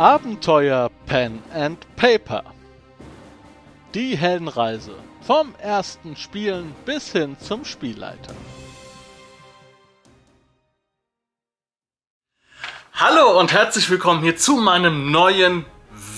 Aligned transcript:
Abenteuer 0.00 0.90
Pen 1.04 1.42
and 1.52 1.76
Paper. 1.96 2.42
Die 3.92 4.16
Heldenreise 4.16 4.94
vom 5.20 5.54
ersten 5.56 6.16
Spielen 6.16 6.74
bis 6.86 7.12
hin 7.12 7.36
zum 7.38 7.66
Spielleiter. 7.66 8.32
Hallo 12.94 13.38
und 13.38 13.52
herzlich 13.52 13.90
willkommen 13.90 14.22
hier 14.22 14.38
zu 14.38 14.56
meinem 14.56 15.10
neuen 15.12 15.66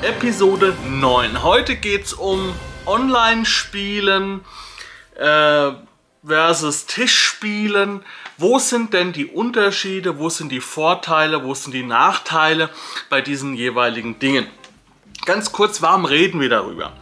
Episode 0.00 0.74
9. 0.88 1.42
Heute 1.42 1.76
geht 1.76 2.06
es 2.06 2.14
um 2.14 2.54
Online-Spielen 2.86 4.40
äh, 5.16 5.72
versus 6.24 6.86
Tischspielen. 6.86 8.02
Wo 8.36 8.58
sind 8.58 8.92
denn 8.92 9.12
die 9.12 9.26
Unterschiede, 9.26 10.18
wo 10.18 10.28
sind 10.28 10.50
die 10.52 10.60
Vorteile, 10.60 11.44
wo 11.44 11.54
sind 11.54 11.72
die 11.72 11.82
Nachteile 11.82 12.70
bei 13.08 13.20
diesen 13.20 13.54
jeweiligen 13.54 14.18
Dingen? 14.18 14.46
Ganz 15.24 15.52
kurz, 15.52 15.82
warum 15.82 16.04
reden 16.04 16.40
wir 16.40 16.48
darüber? 16.48 16.92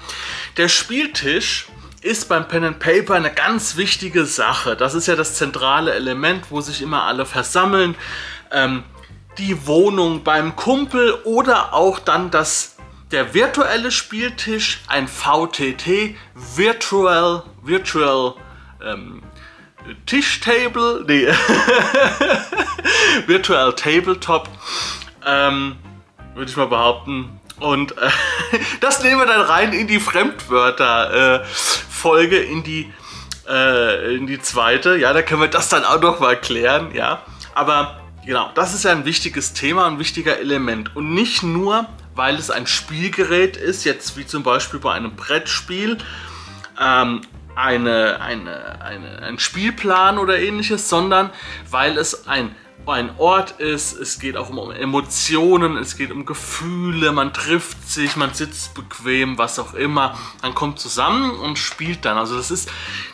Der 0.56 0.68
Spieltisch 0.68 1.68
ist 2.00 2.28
beim 2.28 2.46
Pen 2.48 2.64
and 2.64 2.78
Paper 2.78 3.14
eine 3.14 3.32
ganz 3.32 3.76
wichtige 3.76 4.24
Sache. 4.24 4.76
Das 4.76 4.94
ist 4.94 5.08
ja 5.08 5.16
das 5.16 5.34
zentrale 5.34 5.94
Element, 5.94 6.50
wo 6.50 6.60
sich 6.60 6.82
immer 6.82 7.02
alle 7.04 7.26
versammeln. 7.26 7.96
Ähm, 8.52 8.84
die 9.38 9.66
Wohnung 9.66 10.24
beim 10.24 10.56
Kumpel 10.56 11.12
oder 11.24 11.74
auch 11.74 11.98
dann 12.00 12.30
das 12.30 12.76
der 13.12 13.32
virtuelle 13.32 13.90
Spieltisch, 13.90 14.80
ein 14.86 15.08
VTT, 15.08 16.14
Virtual, 16.34 17.42
Virtual 17.62 18.34
ähm, 18.82 19.22
Tischtable, 20.06 21.04
nee, 21.06 21.26
Virtual 23.26 23.72
Tabletop, 23.74 24.48
ähm, 25.24 25.76
würde 26.34 26.50
ich 26.50 26.56
mal 26.56 26.66
behaupten. 26.66 27.38
Und 27.60 27.96
äh, 27.98 28.10
das 28.80 29.02
nehmen 29.02 29.20
wir 29.20 29.26
dann 29.26 29.42
rein 29.42 29.72
in 29.72 29.86
die 29.86 30.00
Fremdwörter-Folge, 30.00 32.38
äh, 32.38 32.52
in 32.52 32.62
die 32.62 32.92
äh, 33.48 34.14
in 34.14 34.26
die 34.26 34.40
zweite. 34.40 34.96
Ja, 34.96 35.12
da 35.12 35.22
können 35.22 35.40
wir 35.40 35.48
das 35.48 35.68
dann 35.68 35.84
auch 35.84 36.00
noch 36.00 36.20
mal 36.20 36.38
klären, 36.38 36.94
ja. 36.94 37.22
Aber 37.54 38.00
genau, 38.24 38.50
das 38.54 38.74
ist 38.74 38.84
ja 38.84 38.92
ein 38.92 39.04
wichtiges 39.04 39.54
Thema, 39.54 39.86
ein 39.86 39.98
wichtiger 39.98 40.38
Element. 40.38 40.94
Und 40.94 41.14
nicht 41.14 41.42
nur, 41.42 41.86
weil 42.14 42.36
es 42.36 42.50
ein 42.50 42.66
Spielgerät 42.66 43.56
ist, 43.56 43.84
jetzt 43.84 44.16
wie 44.16 44.26
zum 44.26 44.42
Beispiel 44.42 44.80
bei 44.80 44.92
einem 44.92 45.16
Brettspiel, 45.16 45.98
ähm, 46.80 47.22
eine, 47.58 48.20
eine, 48.20 48.80
eine, 48.82 49.22
ein 49.22 49.38
Spielplan 49.40 50.18
oder 50.18 50.38
ähnliches, 50.38 50.88
sondern 50.88 51.30
weil 51.68 51.98
es 51.98 52.28
ein, 52.28 52.54
ein 52.86 53.10
Ort 53.18 53.60
ist, 53.60 53.98
es 53.98 54.20
geht 54.20 54.36
auch 54.36 54.48
um 54.48 54.70
Emotionen, 54.70 55.76
es 55.76 55.96
geht 55.96 56.12
um 56.12 56.24
Gefühle, 56.24 57.10
man 57.10 57.34
trifft 57.34 57.90
sich, 57.90 58.14
man 58.16 58.32
sitzt 58.32 58.74
bequem, 58.74 59.38
was 59.38 59.58
auch 59.58 59.74
immer, 59.74 60.16
man 60.40 60.54
kommt 60.54 60.78
zusammen 60.78 61.32
und 61.32 61.58
spielt 61.58 62.04
dann. 62.04 62.16
Also 62.16 62.36
das 62.36 62.52
ist, 62.52 62.70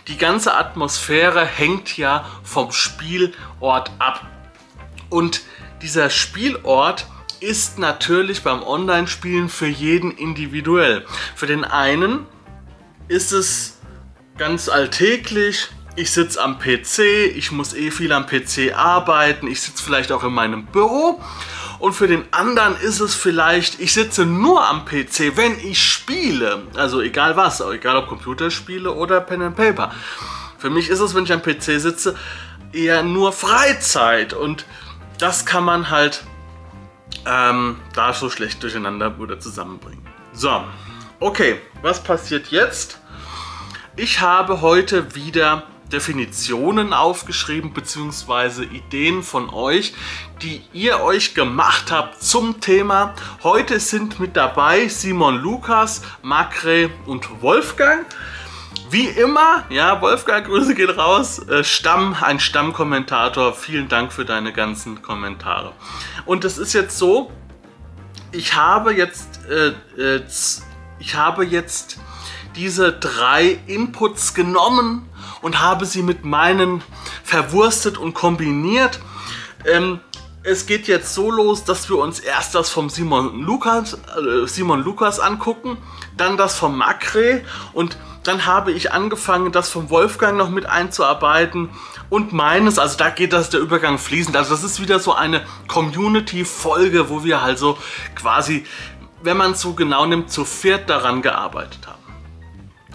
die 0.09 0.19
ganze 0.19 0.55
Atmosphäre 0.55 1.47
hängt 1.47 1.97
ja 1.97 2.27
vom 2.43 2.71
Spielort 2.71 3.91
ab. 3.99 4.27
Und 5.09 5.41
dieser 5.81 6.11
Spielort 6.11 7.07
ist 7.41 7.79
natürlich 7.79 8.43
beim 8.43 8.63
Online-Spielen 8.63 9.49
für 9.49 9.67
jeden 9.67 10.11
individuell. 10.11 11.07
Für 11.35 11.47
den 11.47 11.65
einen 11.65 12.27
ist 13.09 13.33
es 13.33 13.74
ganz 14.37 14.69
alltäglich. 14.69 15.69
Ich 15.97 16.11
sitze 16.11 16.43
am 16.43 16.59
PC, 16.59 16.99
ich 17.37 17.53
muss 17.53 17.73
eh 17.73 17.91
viel 17.91 18.13
am 18.13 18.27
PC 18.27 18.75
arbeiten, 18.75 19.47
ich 19.47 19.63
sitze 19.63 19.83
vielleicht 19.83 20.11
auch 20.11 20.25
in 20.25 20.33
meinem 20.33 20.67
Büro. 20.67 21.21
Und 21.79 21.93
für 21.93 22.09
den 22.09 22.25
anderen 22.33 22.77
ist 22.81 23.01
es 23.01 23.15
vielleicht, 23.15 23.79
ich 23.79 23.93
sitze 23.93 24.27
nur 24.27 24.67
am 24.67 24.85
PC, 24.85 25.37
wenn 25.37 25.59
ich 25.61 25.83
spiele. 25.83 26.63
Also 26.75 27.01
egal 27.01 27.37
was, 27.37 27.61
egal 27.61 27.97
ob 27.97 28.09
Computerspiele 28.09 28.91
oder 28.91 29.21
Pen 29.21 29.43
and 29.43 29.57
Paper. 29.57 29.93
Für 30.59 30.71
mich 30.71 30.89
ist 30.89 31.01
es, 31.01 31.15
wenn 31.15 31.25
ich 31.25 31.33
am 31.33 31.43
PC 31.43 31.81
sitze, 31.81 32.17
eher 32.73 33.03
nur 33.03 33.33
Freizeit. 33.33 34.33
Und 34.33 34.65
das 35.19 35.47
kann 35.47 35.65
man 35.65 35.91
halt 35.91 36.25
ähm, 37.27 37.77
da 37.95 38.13
so 38.13 38.31
schlecht 38.31 38.63
durcheinander 38.63 39.15
oder 39.21 39.39
zusammenbringen. 39.39 40.05
So, 40.33 40.65
okay, 41.21 41.61
was 41.83 42.03
passiert 42.03 42.49
jetzt? 42.49 42.99
Ich 43.97 44.21
habe 44.21 44.61
heute 44.61 45.15
wieder 45.15 45.69
Definitionen 45.93 46.93
aufgeschrieben 46.93 47.73
bzw. 47.73 48.65
Ideen 48.65 49.23
von 49.23 49.49
euch, 49.51 49.95
die 50.43 50.63
ihr 50.73 51.01
euch 51.01 51.37
gemacht 51.37 51.93
habt 51.93 52.21
zum 52.21 52.61
Thema. 52.61 53.15
Heute 53.45 53.79
sind 53.79 54.19
mit 54.19 54.37
dabei 54.37 54.89
Simon 54.89 55.41
Lukas, 55.41 56.03
Makre 56.23 56.91
und 57.07 57.41
Wolfgang. 57.41 58.05
Wie 58.91 59.07
immer, 59.07 59.63
ja, 59.69 60.01
Wolfgang, 60.01 60.45
Grüße 60.45 60.75
gehen 60.75 60.91
raus. 60.91 61.39
Äh, 61.47 61.63
Stamm, 61.63 62.17
ein 62.21 62.41
Stammkommentator. 62.41 63.55
Vielen 63.55 63.89
Dank 63.89 64.13
für 64.13 64.25
deine 64.25 64.53
ganzen 64.53 65.03
Kommentare. 65.03 65.73
Und 66.27 66.45
es 66.45 66.59
ist 66.59 66.73
jetzt 66.73 66.99
so, 66.99 67.31
ich 68.33 68.57
habe 68.57 68.93
jetzt, 68.93 69.39
äh, 69.49 69.69
äh, 69.97 70.23
ich 70.99 71.15
habe 71.15 71.45
jetzt 71.45 72.01
diese 72.57 72.93
drei 72.93 73.59
Inputs 73.67 74.35
genommen 74.35 75.09
und 75.43 75.61
habe 75.61 75.87
sie 75.87 76.03
mit 76.03 76.25
meinen 76.25 76.83
verwurstet 77.23 77.99
und 77.99 78.15
kombiniert. 78.15 79.01
Ähm, 79.67 80.01
es 80.43 80.67
geht 80.67 80.87
jetzt 80.87 81.15
so 81.15 81.31
los, 81.31 81.65
dass 81.65 81.89
wir 81.89 81.97
uns 81.97 82.21
erst 82.21 82.55
das 82.55 82.71
vom 82.71 82.91
Simon 82.91 83.43
Lukas, 83.43 83.95
äh, 83.95 84.47
Simon 84.47 84.83
Lukas 84.83 85.19
angucken, 85.19 85.79
dann 86.17 86.37
das 86.37 86.57
vom 86.57 86.77
Makre 86.77 87.43
und 87.73 87.97
dann 88.25 88.47
habe 88.47 88.73
ich 88.73 88.93
angefangen, 88.93 89.53
das 89.53 89.71
vom 89.71 89.91
Wolfgang 89.91 90.37
noch 90.37 90.51
mit 90.51 90.67
einzuarbeiten 90.67 91.71
und 92.11 92.33
meines, 92.33 92.79
also 92.79 92.97
da 92.97 93.11
geht 93.11 93.33
das 93.33 93.51
der 93.51 93.61
Übergang 93.61 93.99
fließend. 93.99 94.37
Also 94.37 94.51
das 94.51 94.65
ist 94.65 94.81
wieder 94.81 94.99
so 94.99 95.15
eine 95.15 95.43
Community-Folge, 95.69 97.09
wo 97.09 97.25
wir 97.25 97.43
also 97.43 97.79
quasi, 98.15 98.65
wenn 99.23 99.37
man 99.37 99.53
es 99.53 99.61
so 99.61 99.73
genau 99.73 100.07
nimmt, 100.07 100.31
zu 100.31 100.45
viert 100.45 100.89
daran 100.91 101.23
gearbeitet 101.23 101.87
haben. 101.87 102.04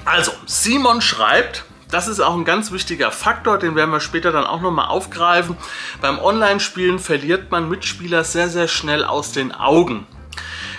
Also, 0.10 0.32
Simon 0.48 1.02
schreibt, 1.02 1.66
das 1.92 2.08
ist 2.08 2.20
auch 2.20 2.34
ein 2.34 2.44
ganz 2.44 2.72
wichtiger 2.72 3.12
Faktor, 3.12 3.60
den 3.60 3.76
werden 3.76 3.92
wir 3.92 4.00
später 4.00 4.32
dann 4.32 4.44
auch 4.44 4.60
nochmal 4.60 4.88
aufgreifen. 4.88 5.56
Beim 6.02 6.18
Online-Spielen 6.18 6.98
verliert 6.98 7.52
man 7.52 7.70
Mitspieler 7.70 8.24
sehr, 8.24 8.50
sehr 8.50 8.68
schnell 8.68 9.04
aus 9.04 9.34
den 9.34 9.52
Augen. 9.54 10.08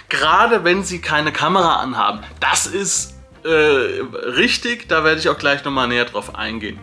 Gerade 0.09 0.65
wenn 0.65 0.83
sie 0.83 1.01
keine 1.01 1.31
Kamera 1.31 1.77
anhaben. 1.77 2.25
Das 2.41 2.67
ist 2.67 3.15
äh, 3.45 3.49
richtig, 3.49 4.89
da 4.89 5.05
werde 5.05 5.21
ich 5.21 5.29
auch 5.29 5.39
gleich 5.39 5.65
nochmal 5.65 5.87
näher 5.87 6.07
drauf 6.07 6.35
eingehen. 6.35 6.81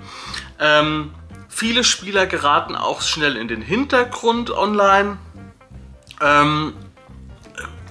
Ähm, 0.58 1.14
viele 1.50 1.84
Spieler 1.84 2.28
geraten 2.28 2.78
auch 2.78 3.02
schnell 3.02 3.36
in 3.36 3.50
den 3.50 3.62
Hintergrund 3.62 4.52
online. 4.52 5.18
Ähm, 6.22 6.76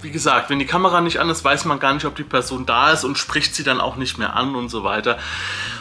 wie 0.06 0.12
gesagt, 0.12 0.50
wenn 0.50 0.60
die 0.60 0.66
Kamera 0.66 1.00
nicht 1.00 1.18
an 1.18 1.28
ist, 1.30 1.44
weiß 1.44 1.64
man 1.64 1.80
gar 1.80 1.92
nicht, 1.92 2.04
ob 2.04 2.14
die 2.14 2.22
Person 2.22 2.64
da 2.64 2.92
ist 2.92 3.02
und 3.02 3.18
spricht 3.18 3.56
sie 3.56 3.64
dann 3.64 3.80
auch 3.80 3.96
nicht 3.96 4.18
mehr 4.18 4.36
an 4.36 4.54
und 4.54 4.68
so 4.68 4.84
weiter. 4.84 5.18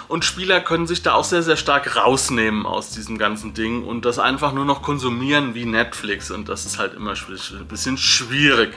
Und 0.07 0.25
Spieler 0.25 0.61
können 0.61 0.87
sich 0.87 1.03
da 1.03 1.13
auch 1.13 1.23
sehr, 1.23 1.43
sehr 1.43 1.57
stark 1.57 1.95
rausnehmen 1.95 2.65
aus 2.65 2.89
diesem 2.89 3.19
ganzen 3.19 3.53
Ding 3.53 3.83
und 3.83 4.03
das 4.03 4.17
einfach 4.17 4.51
nur 4.51 4.65
noch 4.65 4.81
konsumieren 4.81 5.53
wie 5.53 5.65
Netflix. 5.65 6.31
Und 6.31 6.49
das 6.49 6.65
ist 6.65 6.79
halt 6.79 6.95
immer 6.95 7.13
ein 7.13 7.67
bisschen 7.67 7.99
schwierig. 7.99 8.75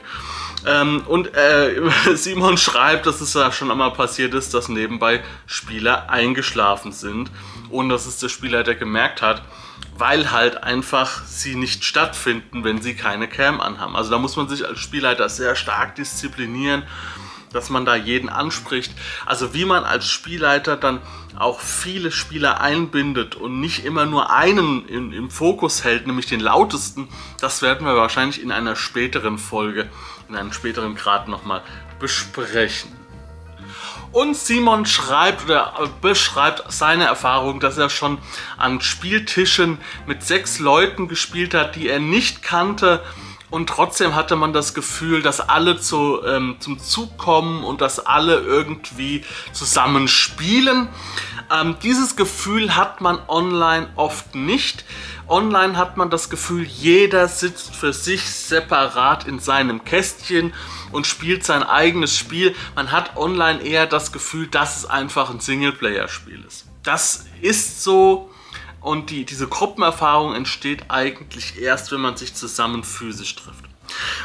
Ähm, 0.66 1.02
und 1.06 1.34
äh, 1.34 1.80
Simon 2.14 2.58
schreibt, 2.58 3.06
dass 3.06 3.22
es 3.22 3.32
ja 3.32 3.50
schon 3.50 3.70
einmal 3.70 3.92
passiert 3.92 4.34
ist, 4.34 4.52
dass 4.52 4.68
nebenbei 4.68 5.22
Spieler 5.46 6.10
eingeschlafen 6.10 6.92
sind, 6.92 7.30
ohne 7.70 7.94
dass 7.94 8.04
es 8.04 8.18
der 8.18 8.28
Spieler, 8.28 8.64
der 8.64 8.74
gemerkt 8.74 9.22
hat 9.22 9.40
weil 9.98 10.30
halt 10.30 10.62
einfach 10.62 11.24
sie 11.24 11.56
nicht 11.56 11.84
stattfinden, 11.84 12.64
wenn 12.64 12.80
sie 12.80 12.94
keine 12.94 13.28
Cam 13.28 13.60
anhaben. 13.60 13.96
Also 13.96 14.10
da 14.10 14.18
muss 14.18 14.36
man 14.36 14.48
sich 14.48 14.66
als 14.66 14.78
Spielleiter 14.78 15.28
sehr 15.28 15.56
stark 15.56 15.96
disziplinieren, 15.96 16.84
dass 17.52 17.68
man 17.68 17.84
da 17.84 17.96
jeden 17.96 18.28
anspricht. 18.28 18.92
Also 19.26 19.54
wie 19.54 19.64
man 19.64 19.84
als 19.84 20.08
Spielleiter 20.08 20.76
dann 20.76 21.00
auch 21.36 21.60
viele 21.60 22.10
Spieler 22.10 22.60
einbindet 22.60 23.34
und 23.34 23.60
nicht 23.60 23.84
immer 23.84 24.06
nur 24.06 24.30
einen 24.30 24.86
in, 24.88 25.12
im 25.12 25.30
Fokus 25.30 25.84
hält, 25.84 26.06
nämlich 26.06 26.26
den 26.26 26.40
lautesten, 26.40 27.08
das 27.40 27.62
werden 27.62 27.86
wir 27.86 27.96
wahrscheinlich 27.96 28.42
in 28.42 28.52
einer 28.52 28.76
späteren 28.76 29.38
Folge, 29.38 29.88
in 30.28 30.36
einem 30.36 30.52
späteren 30.52 30.94
Grad 30.94 31.28
nochmal 31.28 31.62
besprechen. 31.98 32.97
Und 34.12 34.36
Simon 34.36 34.86
schreibt 34.86 35.44
oder 35.44 35.72
beschreibt 36.00 36.64
seine 36.72 37.04
Erfahrung, 37.04 37.60
dass 37.60 37.76
er 37.76 37.90
schon 37.90 38.18
an 38.56 38.80
Spieltischen 38.80 39.78
mit 40.06 40.22
sechs 40.22 40.58
Leuten 40.58 41.08
gespielt 41.08 41.54
hat, 41.54 41.76
die 41.76 41.88
er 41.88 42.00
nicht 42.00 42.42
kannte 42.42 43.02
und 43.50 43.68
trotzdem 43.68 44.14
hatte 44.14 44.36
man 44.36 44.52
das 44.52 44.74
Gefühl, 44.74 45.22
dass 45.22 45.40
alle 45.40 45.80
zu, 45.80 46.22
ähm, 46.24 46.56
zum 46.60 46.78
Zug 46.78 47.16
kommen 47.16 47.64
und 47.64 47.80
dass 47.80 47.98
alle 47.98 48.40
irgendwie 48.40 49.24
zusammen 49.52 50.06
spielen. 50.06 50.88
Ähm, 51.50 51.76
dieses 51.82 52.16
Gefühl 52.16 52.76
hat 52.76 53.00
man 53.00 53.18
online 53.26 53.88
oft 53.96 54.34
nicht. 54.34 54.84
Online 55.28 55.76
hat 55.76 55.96
man 55.96 56.10
das 56.10 56.28
Gefühl, 56.28 56.64
jeder 56.64 57.28
sitzt 57.28 57.74
für 57.74 57.92
sich 57.92 58.28
separat 58.30 59.26
in 59.26 59.38
seinem 59.38 59.84
Kästchen 59.84 60.52
und 60.92 61.06
spielt 61.06 61.44
sein 61.44 61.62
eigenes 61.62 62.16
Spiel. 62.16 62.54
Man 62.74 62.92
hat 62.92 63.16
online 63.16 63.62
eher 63.62 63.86
das 63.86 64.12
Gefühl, 64.12 64.46
dass 64.46 64.78
es 64.78 64.86
einfach 64.86 65.30
ein 65.30 65.40
Singleplayer-Spiel 65.40 66.44
ist. 66.46 66.66
Das 66.82 67.26
ist 67.40 67.82
so 67.82 68.30
und 68.80 69.10
die, 69.10 69.24
diese 69.24 69.48
Gruppenerfahrung 69.48 70.34
entsteht 70.34 70.84
eigentlich 70.88 71.60
erst, 71.60 71.92
wenn 71.92 72.00
man 72.00 72.16
sich 72.16 72.34
zusammen 72.34 72.84
physisch 72.84 73.34
trifft. 73.36 73.64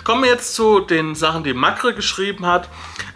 Kommen 0.04 0.24
wir 0.24 0.30
jetzt 0.30 0.56
zu 0.56 0.82
den 0.82 1.16
Sachen, 1.16 1.44
die 1.44 1.54
Makre 1.54 1.96
geschrieben 1.96 2.46
hat. 2.46 2.70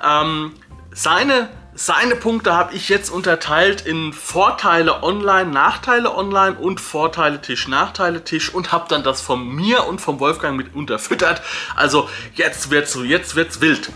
Ähm, 0.03 0.53
seine 0.91 1.49
seine 1.79 2.15
Punkte 2.15 2.55
habe 2.55 2.73
ich 2.73 2.89
jetzt 2.89 3.11
unterteilt 3.11 3.81
in 3.81 4.11
Vorteile 4.11 5.03
online, 5.03 5.51
Nachteile 5.51 6.15
online 6.15 6.55
und 6.55 6.81
Vorteile 6.81 7.39
Tisch, 7.39 7.67
Nachteile 7.67 8.23
Tisch 8.23 8.51
und 8.51 8.71
habe 8.71 8.87
dann 8.89 9.03
das 9.03 9.21
von 9.21 9.47
mir 9.47 9.85
und 9.85 10.01
vom 10.01 10.19
Wolfgang 10.19 10.57
mit 10.57 10.73
unterfüttert. 10.73 11.43
Also 11.75 12.09
jetzt 12.33 12.71
wird's 12.71 12.93
so, 12.93 13.03
jetzt 13.03 13.35
wird's 13.35 13.61
wild. 13.61 13.91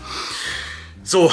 So, 1.02 1.32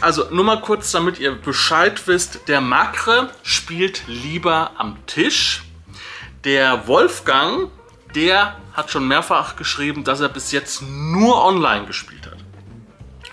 also 0.00 0.26
nur 0.30 0.44
mal 0.44 0.60
kurz, 0.60 0.90
damit 0.92 1.18
ihr 1.18 1.32
Bescheid 1.32 2.06
wisst. 2.06 2.48
Der 2.48 2.60
Makre 2.60 3.30
spielt 3.42 4.02
lieber 4.06 4.72
am 4.76 4.96
Tisch. 5.06 5.62
Der 6.44 6.86
Wolfgang, 6.86 7.70
der 8.14 8.56
hat 8.72 8.90
schon 8.90 9.06
mehrfach 9.06 9.56
geschrieben, 9.56 10.04
dass 10.04 10.20
er 10.20 10.28
bis 10.28 10.52
jetzt 10.52 10.82
nur 10.82 11.44
online 11.44 11.86
gespielt 11.86 12.26
hat. 12.26 12.38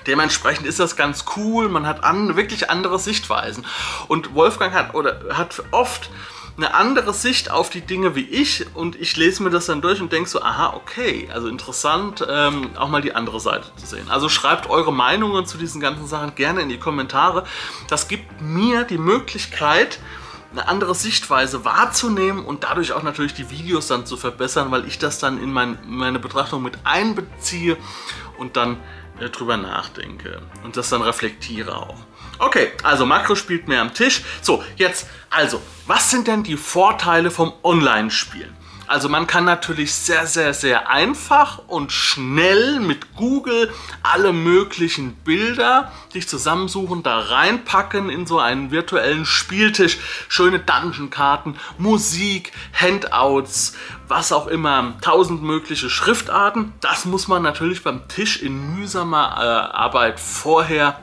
Dementsprechend 0.08 0.66
ist 0.66 0.80
das 0.80 0.96
ganz 0.96 1.26
cool, 1.36 1.68
man 1.68 1.86
hat 1.86 2.04
an, 2.04 2.38
wirklich 2.38 2.70
andere 2.70 2.98
Sichtweisen. 2.98 3.66
Und 4.08 4.34
Wolfgang 4.36 4.74
hat, 4.74 4.94
oder 4.94 5.20
hat 5.34 5.64
oft 5.72 6.10
eine 6.58 6.74
andere 6.74 7.14
Sicht 7.14 7.52
auf 7.52 7.70
die 7.70 7.82
Dinge 7.82 8.16
wie 8.16 8.26
ich 8.26 8.66
und 8.74 8.96
ich 8.96 9.16
lese 9.16 9.44
mir 9.44 9.52
das 9.52 9.68
dann 9.68 9.82
durch 9.82 10.02
und 10.02 10.12
denke 10.12 10.28
so, 10.28 10.42
aha, 10.42 10.74
okay, 10.74 11.30
also 11.32 11.48
interessant, 11.48 12.26
ähm, 12.28 12.72
auch 12.78 12.90
mal 12.90 13.02
die 13.02 13.14
andere 13.14 13.40
Seite 13.40 13.68
zu 13.76 13.86
sehen. 13.86 14.10
Also 14.10 14.28
schreibt 14.28 14.68
eure 14.68 14.92
Meinungen 14.92 15.46
zu 15.46 15.60
diesen 15.60 15.80
ganzen 15.80 16.08
Sachen 16.08 16.34
gerne 16.34 16.62
in 16.62 16.70
die 16.70 16.80
Kommentare. 16.80 17.44
Das 17.90 18.08
gibt 18.08 18.42
mir 18.42 18.86
die 18.86 18.98
Möglichkeit, 18.98 20.00
eine 20.52 20.68
andere 20.68 20.96
Sichtweise 20.96 21.64
wahrzunehmen 21.64 22.44
und 22.44 22.64
dadurch 22.64 22.94
auch 22.94 23.04
natürlich 23.04 23.36
die 23.36 23.52
Videos 23.52 23.88
dann 23.88 24.08
zu 24.08 24.18
verbessern, 24.18 24.72
weil 24.72 24.88
ich 24.88 24.98
das 24.98 25.20
dann 25.20 25.42
in 25.42 25.54
mein, 25.54 25.78
meine 25.86 26.18
Betrachtung 26.18 26.64
mit 26.64 26.80
einbeziehe 26.86 27.78
und 28.40 28.58
dann 28.58 28.78
äh, 29.20 29.30
drüber 29.30 29.58
nachdenke 29.58 30.42
und 30.64 30.76
das 30.76 30.90
dann 30.90 31.04
reflektiere 31.04 31.76
auch. 31.76 31.98
Okay, 32.40 32.72
also 32.84 33.06
Makro 33.06 33.36
spielt 33.36 33.68
mehr 33.68 33.82
am 33.82 33.94
Tisch. 33.94 34.22
So, 34.42 34.64
jetzt, 34.76 35.08
also, 35.30 35.62
was 35.88 36.12
sind 36.12 36.28
denn 36.28 36.44
die 36.44 36.58
Vorteile 36.58 37.32
vom 37.32 37.54
Online-Spielen? 37.64 38.56
Also 38.88 39.10
man 39.10 39.28
kann 39.28 39.44
natürlich 39.44 39.94
sehr, 39.94 40.28
sehr, 40.28 40.54
sehr 40.54 40.90
einfach 40.90 41.60
und 41.68 41.92
schnell 41.92 42.80
mit 42.80 43.18
Google 43.18 43.70
alle 44.02 44.32
möglichen 44.32 45.14
Bilder 45.14 45.92
sich 46.14 46.30
zusammensuchen, 46.30 47.04
da 47.04 47.20
reinpacken 47.20 48.10
in 48.10 48.26
so 48.26 48.40
einen 48.40 48.72
virtuellen 48.72 49.26
Spieltisch. 49.26 49.98
Schöne 50.30 50.60
Dungeon-Karten, 50.60 51.58
Musik, 51.78 52.54
Handouts, 52.74 53.74
was 54.08 54.32
auch 54.32 54.48
immer, 54.48 54.94
tausend 55.02 55.44
mögliche 55.44 55.90
Schriftarten. 55.90 56.72
Das 56.80 57.04
muss 57.04 57.28
man 57.28 57.44
natürlich 57.44 57.84
beim 57.84 58.08
Tisch 58.08 58.42
in 58.42 58.78
mühsamer 58.78 59.36
äh, 59.38 59.76
Arbeit 59.76 60.18
vorher 60.18 60.98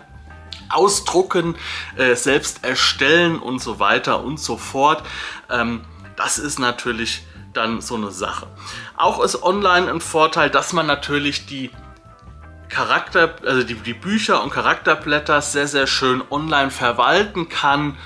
ausdrucken, 0.68 1.56
äh, 1.96 2.14
selbst 2.14 2.64
erstellen 2.64 3.38
und 3.38 3.60
so 3.60 3.78
weiter 3.78 4.22
und 4.22 4.38
so 4.40 4.56
fort. 4.56 5.02
Ähm, 5.50 5.82
das 6.16 6.38
ist 6.38 6.58
natürlich 6.58 7.22
dann 7.52 7.80
so 7.80 7.96
eine 7.96 8.10
Sache. 8.10 8.46
Auch 8.96 9.22
ist 9.22 9.42
online 9.42 9.90
ein 9.90 10.00
Vorteil, 10.00 10.50
dass 10.50 10.72
man 10.72 10.86
natürlich 10.86 11.46
die 11.46 11.70
Charakter, 12.68 13.36
also 13.46 13.62
die, 13.62 13.74
die 13.74 13.94
Bücher 13.94 14.42
und 14.42 14.50
Charakterblätter 14.50 15.40
sehr, 15.42 15.68
sehr 15.68 15.86
schön 15.86 16.22
online 16.30 16.70
verwalten 16.70 17.48
kann. 17.48 17.96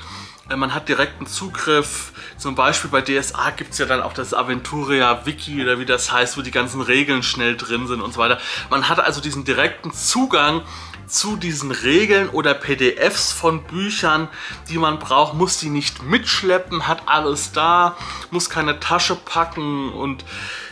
Äh, 0.51 0.57
man 0.57 0.75
hat 0.75 0.89
direkten 0.89 1.27
Zugriff. 1.27 2.13
Zum 2.37 2.55
Beispiel 2.55 2.91
bei 2.91 3.01
DSA 3.01 3.51
gibt 3.51 3.73
es 3.73 3.79
ja 3.79 3.87
dann 3.87 4.03
auch 4.03 4.13
das 4.13 4.35
Aventuria 4.35 5.27
Wiki 5.27 5.63
oder 5.63 5.79
wie 5.79 5.87
das 5.87 6.13
heißt, 6.13 6.37
wo 6.37 6.43
die 6.43 6.51
ganzen 6.51 6.81
Regeln 6.81 7.23
schnell 7.23 7.57
drin 7.57 7.87
sind 7.87 8.01
und 8.01 8.13
so 8.13 8.21
weiter. 8.21 8.39
Man 8.71 8.89
hat 8.89 9.01
also 9.01 9.21
diesen 9.21 9.45
direkten 9.45 9.93
Zugang 9.93 10.63
zu 11.09 11.37
diesen 11.37 11.71
Regeln 11.71 12.29
oder 12.29 12.55
PDFs 12.55 13.33
von 13.33 13.65
Büchern, 13.65 14.29
die 14.69 14.79
man 14.79 14.99
braucht, 14.99 15.35
muss 15.35 15.59
die 15.59 15.71
nicht 15.71 16.03
mitschleppen, 16.03 16.87
hat 16.87 17.03
alles 17.07 17.53
da, 17.53 17.97
muss 18.31 18.51
keine 18.51 18.81
Tasche 18.81 19.17
packen 19.17 19.93
und 19.93 20.25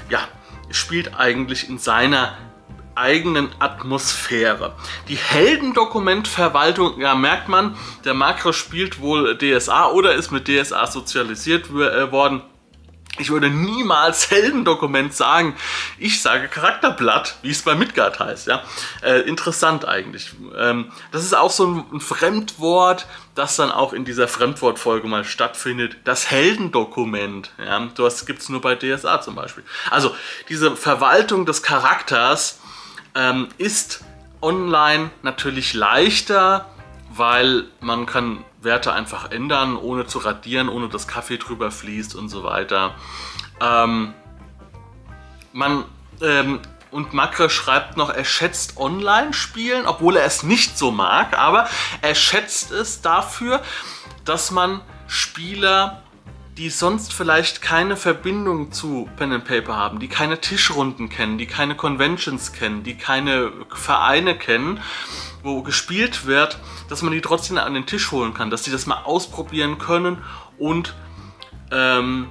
ja, 0.09 0.21
spielt 0.71 1.19
eigentlich 1.19 1.69
in 1.69 1.79
seiner 1.79 2.37
eigenen 2.95 3.51
Atmosphäre. 3.59 4.75
Die 5.09 5.17
Heldendokumentverwaltung, 5.17 7.01
ja 7.01 7.15
merkt 7.15 7.49
man, 7.49 7.77
der 8.05 8.15
Makro 8.15 8.53
spielt 8.53 9.01
wohl 9.01 9.37
DSA 9.37 9.91
oder 9.91 10.15
ist 10.15 10.31
mit 10.31 10.49
DSA 10.49 10.87
sozialisiert 10.87 11.71
äh, 11.71 12.11
worden. 12.11 12.43
Ich 13.19 13.31
würde 13.31 13.51
niemals 13.51 14.31
Heldendokument 14.31 15.15
sagen. 15.15 15.57
Ich 15.99 16.21
sage 16.23 16.49
Charakterblatt, 16.49 17.37
wie 17.43 17.51
es 17.51 17.63
bei 17.63 17.75
Midgard 17.75 18.21
heißt. 18.21 18.47
Ja? 18.47 18.63
Äh, 19.03 19.21
interessant 19.21 19.87
eigentlich. 19.87 20.33
Ähm, 20.57 20.93
das 21.13 21.25
ist 21.25 21.35
auch 21.35 21.51
so 21.51 21.67
ein, 21.67 21.85
ein, 21.93 22.01
Fremdwort, 22.01 23.07
das 23.35 23.57
dann 23.57 23.71
auch 23.71 23.93
in 23.93 24.05
dieser 24.05 24.29
Fremdwortfolge 24.29 25.09
mal 25.09 25.25
stattfindet. 25.25 25.97
Das 26.05 26.31
Heldendokument. 26.31 27.53
Ja? 27.59 27.89
Das 27.97 28.27
gibt 28.27 28.43
es 28.43 28.49
nur 28.49 28.61
bei 28.61 28.75
DSA 28.75 29.21
zum 29.21 29.35
Beispiel. 29.35 29.65
Also 29.91 30.15
diese 30.49 30.77
Verwaltung 30.77 31.47
des 31.47 31.63
Charakters 31.63 32.61
ähm, 33.15 33.49
ist 33.59 34.05
online 34.43 35.11
natürlich 35.23 35.75
leichter, 35.75 36.69
weil 37.11 37.65
man 37.81 38.07
kann 38.07 38.45
Werte 38.67 38.93
einfach 38.93 39.31
ändern, 39.31 39.79
ohne 39.79 40.07
zu 40.07 40.19
radieren, 40.19 40.69
ohne 40.69 40.91
dass 40.91 41.09
Kaffee 41.09 41.39
drüber 41.39 41.71
fließt 41.71 42.15
und 42.15 42.29
so 42.29 42.45
weiter. 42.45 42.95
Ähm, 43.63 44.13
man 45.55 45.85
ähm, 46.21 46.61
und 46.91 47.13
Makre 47.13 47.51
schreibt 47.51 47.97
noch, 47.97 48.11
er 48.11 48.25
schätzt 48.25 48.77
Online-Spielen, 48.77 49.87
obwohl 49.87 50.17
er 50.17 50.25
es 50.25 50.43
nicht 50.43 50.79
so 50.79 50.91
mag, 50.91 51.39
aber 51.39 51.69
er 52.01 52.15
schätzt 52.15 52.71
es 52.71 53.03
dafür, 53.03 53.63
dass 54.25 54.51
man 54.51 54.81
Spieler, 55.07 56.03
die 56.57 56.71
sonst 56.71 57.13
vielleicht 57.13 57.61
keine 57.61 57.97
Verbindung 57.97 58.73
zu 58.73 59.09
Pen 59.17 59.33
and 59.33 59.45
Paper 59.45 59.77
haben, 59.77 59.99
die 59.99 60.09
keine 60.09 60.41
Tischrunden 60.41 61.09
kennen, 61.09 61.39
die 61.39 61.47
keine 61.47 61.75
Conventions 61.75 62.53
kennen, 62.53 62.83
die 62.83 62.97
keine 62.97 63.53
Vereine 63.69 64.37
kennen, 64.37 64.81
wo 65.47 65.63
gespielt 65.63 66.27
wird, 66.27 66.59
dass 66.89 67.03
man 67.03 67.13
die 67.13 67.23
trotzdem 67.23 67.57
an 67.57 67.73
den 67.73 67.87
Tisch 67.87 68.13
holen 68.13 68.35
kann, 68.35 68.51
dass 68.51 68.65
sie 68.65 68.71
das 68.71 68.87
mal 68.87 69.03
ausprobieren 69.05 69.79
können 69.79 70.19
und 70.59 70.95
ähm, 71.71 72.29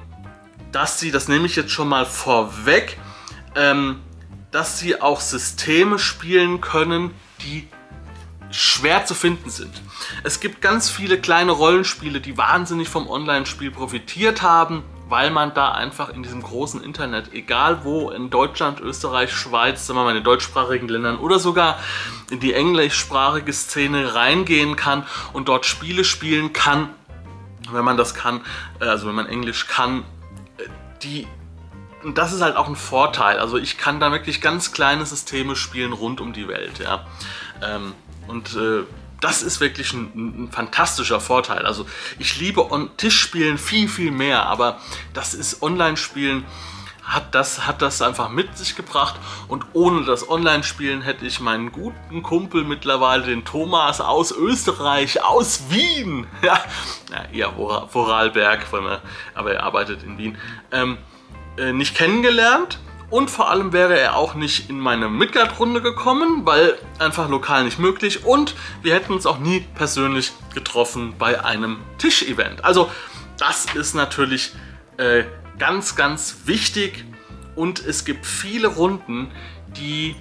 dass 0.72 1.00
sie, 1.00 1.12
das 1.12 1.28
nehme 1.28 1.46
ich 1.46 1.56
jetzt 1.56 1.72
schon 1.72 1.88
mal 1.88 2.06
vorweg, 2.06 3.00
ähm, 3.56 4.02
dass 4.52 4.80
sie 4.80 5.02
auch 5.02 5.20
Systeme 5.20 5.98
spielen 5.98 6.62
können, 6.62 7.12
die 7.42 7.68
schwer 8.52 9.06
zu 9.06 9.14
finden 9.14 9.50
sind. 9.50 9.82
Es 10.24 10.40
gibt 10.40 10.62
ganz 10.62 10.90
viele 10.90 11.20
kleine 11.20 11.52
Rollenspiele, 11.52 12.22
die 12.22 12.38
wahnsinnig 12.38 12.90
vom 12.90 13.10
Online-Spiel 13.10 13.72
profitiert 13.72 14.42
haben, 14.42 14.84
weil 15.08 15.30
man 15.30 15.54
da 15.54 15.72
einfach 15.72 16.10
in 16.10 16.24
diesem 16.24 16.42
großen 16.42 16.84
Internet, 16.84 17.34
egal 17.34 17.84
wo, 17.84 18.10
in 18.10 18.30
Deutschland, 18.30 18.80
Österreich, 18.80 19.32
Schweiz, 19.32 19.86
sagen 19.86 20.00
wir 20.00 20.04
mal 20.04 20.10
in 20.12 20.16
den 20.16 20.24
deutschsprachigen 20.24 20.88
Ländern 20.88 21.18
oder 21.18 21.40
sogar 21.40 21.80
in 22.32 22.40
die 22.40 22.54
englischsprachige 22.54 23.54
Szene 23.54 24.16
reingehen 24.16 24.76
kann 24.76 25.06
und 25.34 25.48
dort 25.48 25.66
Spiele 25.66 26.04
spielen 26.04 26.54
kann, 26.54 26.90
wenn 27.72 27.86
man 27.86 27.98
das 27.98 28.14
kann, 28.14 28.42
äh, 28.80 28.86
also 28.86 29.08
wenn 29.08 29.16
man 29.16 29.28
Englisch 29.28 29.68
kann, 29.68 30.04
äh, 30.58 30.64
die 31.04 31.28
und 32.04 32.20
das 32.20 32.34
ist 32.34 32.42
halt 32.42 32.56
auch 32.56 32.68
ein 32.68 32.76
Vorteil. 32.76 33.40
Also 33.40 33.58
ich 33.58 33.80
kann 33.80 34.00
da 34.00 34.12
wirklich 34.12 34.40
ganz 34.40 34.72
kleine 34.72 35.08
Systeme 35.08 35.56
spielen 35.56 35.92
rund 35.92 36.22
um 36.22 36.34
die 36.34 36.48
Welt, 36.48 36.78
ja. 36.78 37.08
Ähm, 37.64 37.94
und 38.28 38.56
äh, 38.56 38.84
das 39.22 39.42
ist 39.42 39.60
wirklich 39.60 39.94
ein, 39.94 40.46
ein, 40.46 40.52
fantastischer 40.52 41.20
Vorteil. 41.20 41.66
Also 41.66 41.86
ich 42.20 42.40
liebe 42.40 42.68
Tischspielen 42.98 43.58
viel, 43.58 43.88
viel 43.88 44.12
mehr, 44.12 44.46
aber 44.46 44.80
das 45.14 45.34
ist 45.34 45.62
Online-Spielen 45.62 46.46
hat 47.04 47.36
das, 47.36 47.68
hat 47.68 47.82
das 47.84 48.02
einfach 48.02 48.30
mit 48.30 48.58
sich 48.58 48.76
gebracht. 48.76 49.16
Und 49.48 49.66
ohne 49.74 50.06
das 50.06 50.28
Online-Spielen 50.28 51.02
hätte 51.02 51.26
ich 51.26 51.40
meinen 51.40 51.72
guten 51.72 52.24
Kumpel 52.24 52.64
mittlerweile, 52.64 53.24
den 53.24 53.46
Thomas 53.46 54.02
aus 54.02 54.32
Österreich, 54.32 55.24
aus 55.24 55.70
Wien, 55.70 56.28
ja, 56.42 56.60
ja 57.32 57.52
Vorarlberg, 57.88 58.66
aber 59.36 59.54
er 59.54 59.64
arbeitet 59.64 60.04
in 60.04 60.18
Wien, 60.18 60.38
ähm, 60.72 60.98
äh, 61.58 61.72
nicht 61.72 61.96
kennengelernt 61.96 62.80
Und 63.10 63.30
vor 63.30 63.50
allem 63.50 63.72
wäre 63.72 64.00
er 64.00 64.16
auch 64.16 64.34
nicht 64.34 64.70
in 64.70 64.80
meine 64.80 65.10
Midgard-Runde 65.10 65.82
gekommen, 65.82 66.46
weil 66.46 66.78
einfach 66.98 67.30
lokal 67.30 67.64
nicht 67.64 67.80
möglich. 67.80 68.26
Und 68.26 68.56
wir 68.82 68.94
hätten 68.94 69.14
uns 69.14 69.26
auch 69.26 69.38
nie 69.38 69.62
persönlich 69.76 70.32
getroffen 70.54 71.14
bei 71.18 71.44
einem 71.44 71.78
Tischevent. 71.98 72.66
Also 72.66 72.90
das 73.38 73.68
ist 73.76 73.94
natürlich 73.94 74.54
äh, 74.98 75.24
ganz, 75.60 75.96
ganz 75.96 76.38
wichtig. 76.46 77.06
Und 77.56 77.86
es 77.86 78.06
gibt 78.06 78.26
viele 78.26 78.68
Runden, 78.68 79.32
die 79.78 80.16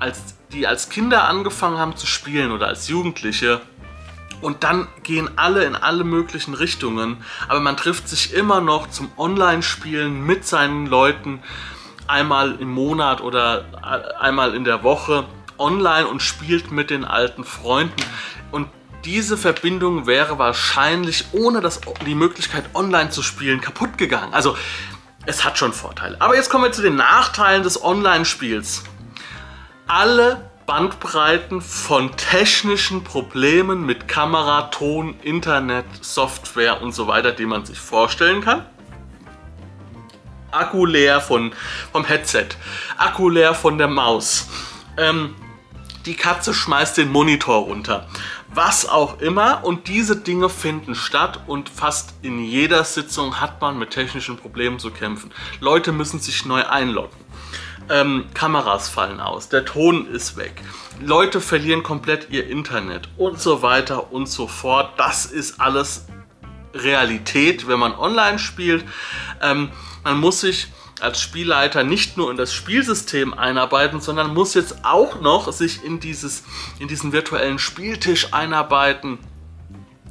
als, 0.00 0.36
die 0.52 0.66
als 0.66 0.90
Kinder 0.90 1.28
angefangen 1.28 1.78
haben 1.78 1.96
zu 1.96 2.06
spielen 2.06 2.50
oder 2.50 2.66
als 2.66 2.88
Jugendliche 2.88 3.60
und 4.40 4.64
dann 4.64 4.88
gehen 5.02 5.30
alle 5.36 5.64
in 5.64 5.74
alle 5.74 6.04
möglichen 6.04 6.54
Richtungen, 6.54 7.18
aber 7.48 7.60
man 7.60 7.76
trifft 7.76 8.08
sich 8.08 8.34
immer 8.34 8.60
noch 8.60 8.88
zum 8.88 9.10
Online-Spielen 9.16 10.24
mit 10.24 10.46
seinen 10.46 10.86
Leuten 10.86 11.40
einmal 12.08 12.56
im 12.60 12.70
Monat 12.70 13.20
oder 13.20 13.64
einmal 14.18 14.54
in 14.54 14.64
der 14.64 14.82
Woche 14.82 15.24
online 15.58 16.06
und 16.06 16.22
spielt 16.22 16.72
mit 16.72 16.90
den 16.90 17.04
alten 17.04 17.44
Freunden. 17.44 18.02
Und 18.50 18.68
diese 19.04 19.36
Verbindung 19.36 20.06
wäre 20.06 20.38
wahrscheinlich 20.38 21.26
ohne 21.32 21.60
das, 21.60 21.80
die 22.06 22.14
Möglichkeit 22.14 22.64
online 22.74 23.10
zu 23.10 23.22
spielen 23.22 23.60
kaputt 23.60 23.96
gegangen. 23.98 24.34
Also 24.34 24.56
es 25.26 25.44
hat 25.44 25.58
schon 25.58 25.72
Vorteile. 25.72 26.16
Aber 26.20 26.34
jetzt 26.34 26.50
kommen 26.50 26.64
wir 26.64 26.72
zu 26.72 26.82
den 26.82 26.96
Nachteilen 26.96 27.62
des 27.62 27.82
Online-Spiels. 27.82 28.84
Alle 29.86 30.50
Bandbreiten 30.66 31.62
von 31.62 32.14
technischen 32.16 33.02
Problemen 33.04 33.86
mit 33.86 34.08
Kamera, 34.08 34.62
Ton, 34.62 35.14
Internet, 35.22 35.86
Software 36.02 36.82
und 36.82 36.92
so 36.92 37.06
weiter, 37.06 37.32
die 37.32 37.46
man 37.46 37.64
sich 37.64 37.78
vorstellen 37.78 38.42
kann. 38.42 38.66
Akku 40.50 40.86
leer 40.86 41.20
von, 41.20 41.52
vom 41.92 42.04
Headset, 42.04 42.48
Akku 42.96 43.28
leer 43.28 43.54
von 43.54 43.78
der 43.78 43.88
Maus. 43.88 44.48
Ähm, 44.96 45.34
die 46.06 46.14
Katze 46.14 46.54
schmeißt 46.54 46.96
den 46.96 47.10
Monitor 47.10 47.64
runter. 47.64 48.08
Was 48.54 48.88
auch 48.88 49.20
immer. 49.20 49.62
Und 49.62 49.88
diese 49.88 50.16
Dinge 50.16 50.48
finden 50.48 50.94
statt 50.94 51.40
und 51.46 51.68
fast 51.68 52.14
in 52.22 52.42
jeder 52.42 52.82
Sitzung 52.84 53.40
hat 53.40 53.60
man 53.60 53.78
mit 53.78 53.90
technischen 53.90 54.38
Problemen 54.38 54.78
zu 54.78 54.90
kämpfen. 54.90 55.30
Leute 55.60 55.92
müssen 55.92 56.18
sich 56.18 56.46
neu 56.46 56.64
einloggen 56.64 57.18
ähm, 57.90 58.26
Kameras 58.34 58.88
fallen 58.88 59.20
aus, 59.20 59.48
der 59.48 59.64
Ton 59.64 60.06
ist 60.06 60.36
weg, 60.36 60.62
Leute 61.00 61.40
verlieren 61.40 61.82
komplett 61.82 62.28
ihr 62.30 62.48
Internet 62.48 63.08
und 63.16 63.40
so 63.40 63.62
weiter 63.62 64.12
und 64.12 64.28
so 64.28 64.46
fort. 64.46 64.92
Das 64.98 65.26
ist 65.26 65.60
alles 65.60 66.06
Realität, 66.74 67.66
wenn 67.68 67.78
man 67.78 67.94
online 67.94 68.38
spielt. 68.38 68.84
Ähm, 69.42 69.70
man 70.08 70.20
muss 70.20 70.40
sich 70.40 70.68
als 71.00 71.20
Spielleiter 71.20 71.84
nicht 71.84 72.16
nur 72.16 72.30
in 72.30 72.36
das 72.36 72.52
Spielsystem 72.52 73.34
einarbeiten, 73.34 74.00
sondern 74.00 74.34
muss 74.34 74.54
jetzt 74.54 74.84
auch 74.84 75.20
noch 75.20 75.52
sich 75.52 75.84
in, 75.84 76.00
dieses, 76.00 76.42
in 76.80 76.88
diesen 76.88 77.12
virtuellen 77.12 77.58
Spieltisch 77.58 78.32
einarbeiten 78.32 79.18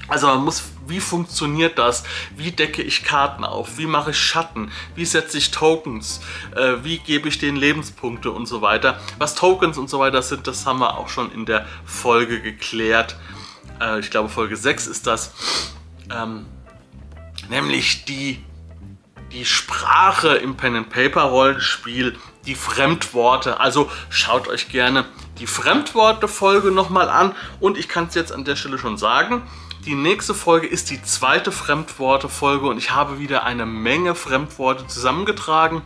also 0.07 0.27
man 0.27 0.43
muss, 0.45 0.63
wie 0.87 1.01
funktioniert 1.01 1.77
das? 1.77 2.03
Wie 2.35 2.51
decke 2.51 2.81
ich 2.81 3.03
Karten 3.03 3.43
auf? 3.43 3.77
Wie 3.77 3.85
mache 3.85 4.11
ich 4.11 4.17
Schatten? 4.17 4.71
Wie 4.95 5.03
setze 5.03 5.37
ich 5.37 5.51
Tokens? 5.51 6.21
Äh, 6.55 6.75
wie 6.83 6.99
gebe 6.99 7.27
ich 7.27 7.39
denen 7.39 7.57
Lebenspunkte 7.57 8.31
und 8.31 8.45
so 8.45 8.61
weiter? 8.61 9.01
Was 9.17 9.35
Tokens 9.35 9.77
und 9.77 9.89
so 9.89 9.99
weiter 9.99 10.21
sind, 10.21 10.47
das 10.47 10.65
haben 10.65 10.79
wir 10.79 10.97
auch 10.97 11.09
schon 11.09 11.31
in 11.31 11.45
der 11.45 11.65
Folge 11.85 12.41
geklärt. 12.41 13.17
Äh, 13.81 13.99
ich 13.99 14.09
glaube 14.09 14.29
Folge 14.29 14.55
6 14.55 14.87
ist 14.87 15.07
das. 15.07 15.33
Ähm, 16.09 16.45
nämlich 17.49 18.05
die, 18.05 18.41
die 19.37 19.45
Sprache 19.45 20.29
im 20.29 20.57
Pen-and-Paper-Rollenspiel, 20.57 22.17
die 22.47 22.55
Fremdworte. 22.55 23.59
Also 23.59 23.91
schaut 24.09 24.47
euch 24.47 24.69
gerne 24.69 25.05
die 25.37 25.45
Fremdworte-Folge 25.45 26.71
nochmal 26.71 27.07
an. 27.07 27.35
Und 27.59 27.77
ich 27.77 27.87
kann 27.87 28.07
es 28.07 28.15
jetzt 28.15 28.31
an 28.31 28.45
der 28.45 28.55
Stelle 28.55 28.79
schon 28.79 28.97
sagen, 28.97 29.43
die 29.85 29.93
nächste 29.93 30.33
Folge 30.33 30.65
ist 30.65 30.89
die 30.89 31.03
zweite 31.03 31.51
Fremdworte-Folge 31.51 32.65
und 32.65 32.79
ich 32.79 32.91
habe 32.91 33.19
wieder 33.19 33.43
eine 33.43 33.67
Menge 33.67 34.15
Fremdworte 34.15 34.87
zusammengetragen. 34.87 35.83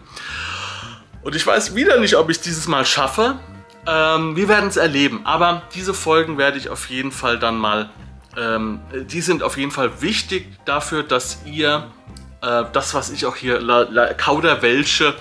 Und 1.22 1.36
ich 1.36 1.46
weiß 1.46 1.76
wieder 1.76 2.00
nicht, 2.00 2.16
ob 2.16 2.30
ich 2.30 2.38
es 2.38 2.44
dieses 2.44 2.70
Mal 2.70 2.86
schaffe. 2.86 3.38
Ähm, 3.86 4.38
wir 4.38 4.48
werden 4.48 4.70
es 4.70 4.78
erleben. 4.78 5.26
Aber 5.26 5.64
diese 5.76 5.94
Folgen 5.94 6.38
werde 6.38 6.58
ich 6.58 6.70
auf 6.70 6.90
jeden 6.90 7.12
Fall 7.12 7.38
dann 7.38 7.58
mal. 7.58 7.90
Ähm, 8.38 8.80
die 8.94 9.20
sind 9.20 9.44
auf 9.44 9.58
jeden 9.58 9.72
Fall 9.72 10.02
wichtig 10.02 10.48
dafür, 10.64 11.04
dass 11.04 11.40
ihr 11.46 11.92
äh, 12.42 12.66
das, 12.74 12.94
was 12.94 13.10
ich 13.10 13.26
auch 13.26 13.36
hier 13.36 13.60
la, 13.60 13.82
la, 13.90 14.14
kauderwelsche, 14.14 15.16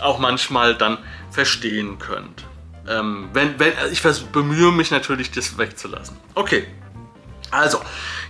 auch 0.00 0.18
manchmal 0.18 0.74
dann 0.74 0.98
verstehen 1.30 1.98
könnt. 1.98 2.44
Ähm, 2.88 3.30
wenn, 3.32 3.58
wenn, 3.58 3.72
ich 3.92 4.02
bemühe 4.32 4.72
mich 4.72 4.90
natürlich, 4.90 5.30
das 5.30 5.56
wegzulassen. 5.56 6.16
Okay. 6.34 6.66
Also, 7.50 7.80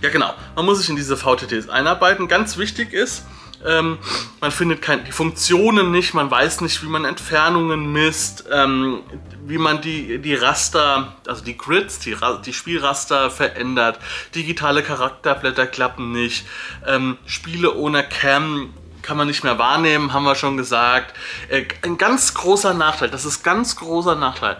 ja 0.01 0.09
genau, 0.09 0.33
man 0.55 0.65
muss 0.65 0.79
sich 0.79 0.89
in 0.89 0.95
diese 0.95 1.17
VTTs 1.17 1.67
einarbeiten. 1.67 2.27
Ganz 2.27 2.57
wichtig 2.57 2.93
ist, 2.93 3.25
ähm, 3.65 3.97
man 4.41 4.51
findet 4.51 4.81
kein, 4.81 5.05
die 5.05 5.11
Funktionen 5.11 5.91
nicht, 5.91 6.13
man 6.13 6.29
weiß 6.29 6.61
nicht, 6.61 6.83
wie 6.83 6.87
man 6.87 7.05
Entfernungen 7.05 7.91
misst, 7.91 8.45
ähm, 8.51 9.01
wie 9.45 9.57
man 9.57 9.81
die, 9.81 10.19
die 10.19 10.35
Raster, 10.35 11.15
also 11.27 11.43
die 11.43 11.57
Grids, 11.57 11.99
die, 11.99 12.15
die 12.45 12.53
Spielraster 12.53 13.29
verändert. 13.29 13.99
Digitale 14.33 14.83
Charakterblätter 14.83 15.67
klappen 15.67 16.11
nicht. 16.11 16.45
Ähm, 16.85 17.17
Spiele 17.25 17.73
ohne 17.73 18.03
Cam 18.03 18.73
kann 19.01 19.17
man 19.17 19.27
nicht 19.27 19.43
mehr 19.43 19.59
wahrnehmen, 19.59 20.13
haben 20.13 20.23
wir 20.23 20.35
schon 20.35 20.57
gesagt. 20.57 21.15
Äh, 21.49 21.65
ein 21.83 21.97
ganz 21.97 22.33
großer 22.33 22.73
Nachteil, 22.73 23.09
das 23.09 23.25
ist 23.25 23.43
ganz 23.43 23.75
großer 23.75 24.15
Nachteil. 24.15 24.57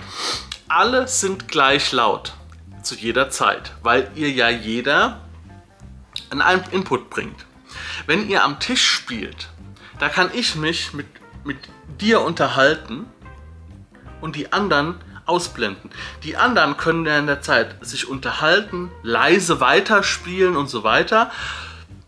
Alle 0.68 1.08
sind 1.08 1.48
gleich 1.48 1.92
laut 1.92 2.34
zu 2.82 2.96
jeder 2.96 3.30
Zeit, 3.30 3.74
weil 3.82 4.10
ihr 4.16 4.32
ja 4.32 4.50
jeder 4.50 5.22
einen 6.30 6.64
Input 6.72 7.10
bringt. 7.10 7.46
Wenn 8.06 8.30
ihr 8.30 8.44
am 8.44 8.60
Tisch 8.60 8.86
spielt, 8.86 9.50
da 10.00 10.10
kann 10.10 10.30
ich 10.34 10.56
mich 10.56 10.94
mit, 10.94 11.08
mit 11.44 11.58
dir 12.00 12.22
unterhalten 12.22 13.06
und 14.22 14.36
die 14.36 14.52
anderen 14.52 14.96
ausblenden. 15.26 15.90
Die 16.24 16.38
anderen 16.38 16.78
können 16.78 17.06
ja 17.06 17.18
in 17.18 17.28
der 17.28 17.42
Zeit 17.42 17.78
sich 17.82 18.08
unterhalten, 18.08 18.92
leise 19.02 19.60
weiterspielen 19.60 20.56
und 20.56 20.68
so 20.68 20.84
weiter 20.84 21.32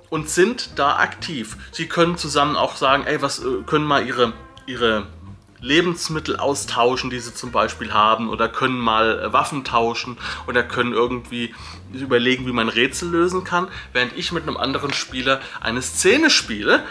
und 0.09 0.29
sind 0.29 0.77
da 0.77 0.97
aktiv. 0.97 1.57
Sie 1.71 1.87
können 1.87 2.17
zusammen 2.17 2.55
auch 2.55 2.75
sagen, 2.75 3.05
ey, 3.05 3.21
was 3.21 3.39
äh, 3.39 3.63
können 3.65 3.85
mal 3.85 4.05
ihre, 4.05 4.33
ihre 4.65 5.07
Lebensmittel 5.59 6.37
austauschen, 6.37 7.09
die 7.09 7.19
sie 7.19 7.33
zum 7.33 7.51
Beispiel 7.51 7.93
haben, 7.93 8.29
oder 8.29 8.47
können 8.49 8.77
mal 8.77 9.19
äh, 9.19 9.33
Waffen 9.33 9.63
tauschen 9.63 10.17
oder 10.47 10.63
können 10.63 10.93
irgendwie 10.93 11.53
überlegen, 11.93 12.45
wie 12.45 12.51
man 12.51 12.69
Rätsel 12.69 13.09
lösen 13.09 13.43
kann, 13.43 13.67
während 13.93 14.15
ich 14.15 14.31
mit 14.31 14.43
einem 14.43 14.57
anderen 14.57 14.93
Spieler 14.93 15.41
eine 15.61 15.81
Szene 15.81 16.29
spiele. 16.29 16.83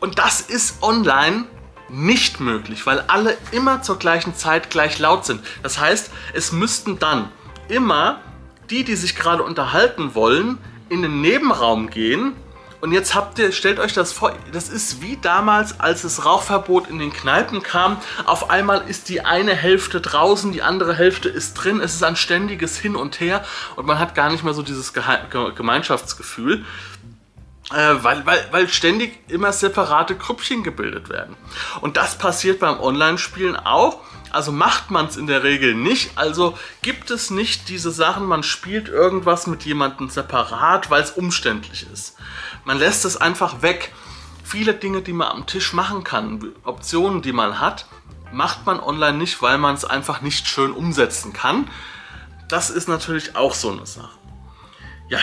Und 0.00 0.18
das 0.18 0.40
ist 0.40 0.82
online 0.82 1.44
nicht 1.88 2.40
möglich, 2.40 2.86
weil 2.86 3.00
alle 3.06 3.36
immer 3.52 3.82
zur 3.82 3.98
gleichen 3.98 4.34
Zeit 4.34 4.70
gleich 4.70 4.98
laut 4.98 5.24
sind. 5.24 5.40
Das 5.62 5.78
heißt, 5.78 6.10
es 6.32 6.52
müssten 6.52 6.98
dann 6.98 7.30
immer 7.68 8.20
die, 8.70 8.84
die 8.84 8.96
sich 8.96 9.14
gerade 9.14 9.42
unterhalten 9.42 10.14
wollen, 10.14 10.58
in 10.88 11.02
den 11.02 11.20
Nebenraum 11.20 11.90
gehen 11.90 12.34
und 12.84 12.92
jetzt 12.92 13.14
habt 13.14 13.38
ihr, 13.38 13.50
stellt 13.50 13.78
euch 13.78 13.94
das 13.94 14.12
vor, 14.12 14.34
das 14.52 14.68
ist 14.68 15.00
wie 15.00 15.16
damals, 15.16 15.80
als 15.80 16.02
das 16.02 16.26
Rauchverbot 16.26 16.86
in 16.86 16.98
den 16.98 17.14
Kneipen 17.14 17.62
kam. 17.62 17.96
Auf 18.26 18.50
einmal 18.50 18.84
ist 18.86 19.08
die 19.08 19.24
eine 19.24 19.54
Hälfte 19.54 20.02
draußen, 20.02 20.52
die 20.52 20.60
andere 20.60 20.94
Hälfte 20.94 21.30
ist 21.30 21.54
drin. 21.54 21.80
Es 21.80 21.94
ist 21.94 22.04
ein 22.04 22.14
ständiges 22.14 22.76
Hin 22.76 22.94
und 22.94 23.20
Her 23.20 23.42
und 23.76 23.86
man 23.86 23.98
hat 23.98 24.14
gar 24.14 24.30
nicht 24.30 24.44
mehr 24.44 24.52
so 24.52 24.60
dieses 24.60 24.92
Gemeinschaftsgefühl. 24.92 26.66
Äh, 27.72 27.94
weil, 28.02 28.26
weil, 28.26 28.46
weil 28.50 28.68
ständig 28.68 29.18
immer 29.28 29.52
separate 29.52 30.16
Grüppchen 30.16 30.62
gebildet 30.62 31.08
werden. 31.08 31.36
Und 31.80 31.96
das 31.96 32.18
passiert 32.18 32.60
beim 32.60 32.78
Online-Spielen 32.78 33.56
auch. 33.56 34.00
Also 34.30 34.52
macht 34.52 34.90
man 34.90 35.06
es 35.06 35.16
in 35.16 35.26
der 35.26 35.44
Regel 35.44 35.74
nicht. 35.74 36.18
Also 36.18 36.58
gibt 36.82 37.10
es 37.10 37.30
nicht 37.30 37.68
diese 37.68 37.90
Sachen, 37.90 38.26
man 38.26 38.42
spielt 38.42 38.88
irgendwas 38.88 39.46
mit 39.46 39.64
jemandem 39.64 40.10
separat, 40.10 40.90
weil 40.90 41.02
es 41.02 41.12
umständlich 41.12 41.86
ist. 41.90 42.16
Man 42.64 42.78
lässt 42.78 43.04
es 43.04 43.16
einfach 43.16 43.62
weg. 43.62 43.94
Viele 44.42 44.74
Dinge, 44.74 45.02
die 45.02 45.12
man 45.12 45.28
am 45.28 45.46
Tisch 45.46 45.72
machen 45.72 46.04
kann, 46.04 46.52
Optionen, 46.64 47.22
die 47.22 47.32
man 47.32 47.60
hat, 47.60 47.86
macht 48.32 48.66
man 48.66 48.80
online 48.80 49.16
nicht, 49.16 49.40
weil 49.40 49.56
man 49.56 49.74
es 49.74 49.84
einfach 49.84 50.20
nicht 50.20 50.48
schön 50.48 50.72
umsetzen 50.72 51.32
kann. 51.32 51.70
Das 52.48 52.68
ist 52.68 52.88
natürlich 52.88 53.36
auch 53.36 53.54
so 53.54 53.70
eine 53.70 53.86
Sache. 53.86 54.18
Ja, 55.08 55.20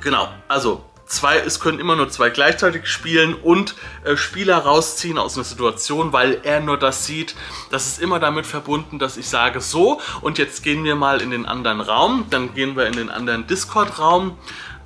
genau. 0.00 0.28
Also 0.48 0.84
zwei, 1.06 1.38
es 1.38 1.60
können 1.60 1.78
immer 1.78 1.96
nur 1.96 2.08
zwei 2.08 2.30
gleichzeitig 2.30 2.86
spielen 2.86 3.34
und 3.34 3.74
äh, 4.04 4.16
Spieler 4.16 4.58
rausziehen 4.58 5.18
aus 5.18 5.36
einer 5.36 5.44
Situation, 5.44 6.12
weil 6.12 6.40
er 6.42 6.60
nur 6.60 6.78
das 6.78 7.06
sieht. 7.06 7.34
Das 7.70 7.86
ist 7.86 8.00
immer 8.00 8.20
damit 8.20 8.46
verbunden, 8.46 8.98
dass 8.98 9.16
ich 9.16 9.28
sage 9.28 9.60
so 9.60 10.00
und 10.20 10.38
jetzt 10.38 10.62
gehen 10.62 10.84
wir 10.84 10.96
mal 10.96 11.20
in 11.20 11.30
den 11.30 11.46
anderen 11.46 11.80
Raum, 11.80 12.26
dann 12.30 12.54
gehen 12.54 12.76
wir 12.76 12.86
in 12.86 12.94
den 12.94 13.10
anderen 13.10 13.46
Discord-Raum 13.46 14.36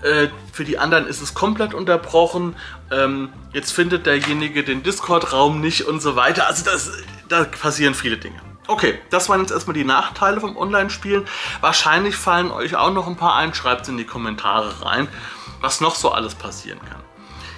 äh, 0.03 0.29
für 0.53 0.65
die 0.65 0.79
anderen 0.79 1.07
ist 1.07 1.21
es 1.21 1.35
komplett 1.35 1.75
unterbrochen. 1.75 2.55
Ähm, 2.91 3.31
jetzt 3.53 3.73
findet 3.73 4.07
derjenige 4.07 4.63
den 4.63 4.83
Discord-Raum 4.83 5.61
nicht 5.61 5.83
und 5.83 6.01
so 6.01 6.15
weiter. 6.15 6.47
Also 6.47 6.65
das, 6.65 6.93
da 7.29 7.45
passieren 7.45 7.95
viele 7.95 8.17
Dinge. 8.17 8.41
Okay, 8.69 8.99
das 9.11 9.29
waren 9.29 9.41
jetzt 9.41 9.51
erstmal 9.51 9.75
die 9.75 9.85
Nachteile 9.85 10.41
vom 10.41 10.57
Online-Spielen. 10.57 11.27
Wahrscheinlich 11.61 12.17
fallen 12.17 12.51
euch 12.51 12.77
auch 12.77 12.93
noch 12.93 13.07
ein 13.07 13.17
paar 13.17 13.35
ein. 13.35 13.55
Schreibt 13.55 13.83
es 13.83 13.89
in 13.89 13.97
die 13.97 14.05
Kommentare 14.05 14.85
rein, 14.85 15.09
was 15.61 15.81
noch 15.81 15.95
so 15.95 16.11
alles 16.11 16.35
passieren 16.35 16.81
kann. 16.81 17.03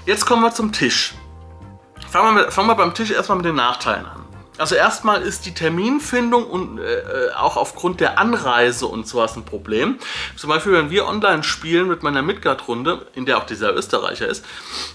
Jetzt 0.06 0.26
kommen 0.26 0.42
wir 0.42 0.52
zum 0.52 0.72
Tisch. 0.72 1.14
Fangen 2.10 2.36
wir, 2.36 2.50
fangen 2.50 2.68
wir 2.68 2.74
beim 2.74 2.94
Tisch 2.94 3.10
erstmal 3.10 3.36
mit 3.36 3.46
den 3.46 3.56
Nachteilen 3.56 4.06
an. 4.06 4.24
Also 4.58 4.74
erstmal 4.74 5.22
ist 5.22 5.46
die 5.46 5.54
Terminfindung 5.54 6.44
und 6.44 6.78
äh, 6.78 6.82
äh, 6.82 7.32
auch 7.32 7.56
aufgrund 7.56 8.00
der 8.00 8.18
Anreise 8.18 8.86
und 8.86 9.08
sowas 9.08 9.34
ein 9.36 9.44
Problem. 9.44 9.98
Zum 10.36 10.50
Beispiel, 10.50 10.72
wenn 10.72 10.90
wir 10.90 11.06
online 11.06 11.44
spielen 11.44 11.88
mit 11.88 12.02
meiner 12.02 12.20
Midgard-Runde, 12.20 13.06
in 13.14 13.24
der 13.24 13.38
auch 13.38 13.46
dieser 13.46 13.74
Österreicher 13.74 14.26
ist, 14.26 14.44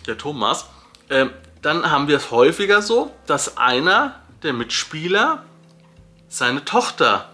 der 0.05 0.19
Thomas, 0.19 0.67
äh, 1.09 1.27
dann 1.63 1.89
haben 1.89 2.07
wir 2.07 2.17
es 2.17 2.29
häufiger 2.29 2.83
so, 2.83 3.11
dass 3.25 3.57
einer 3.57 4.19
der 4.43 4.53
Mitspieler 4.53 5.43
seine 6.27 6.63
Tochter 6.63 7.29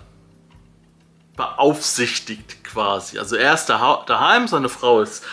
beaufsichtigt 1.36 2.64
quasi. 2.64 3.20
Also 3.20 3.36
er 3.36 3.54
ist 3.54 3.68
daheim, 3.68 4.48
seine 4.48 4.70
Frau 4.70 5.02
ist 5.02 5.24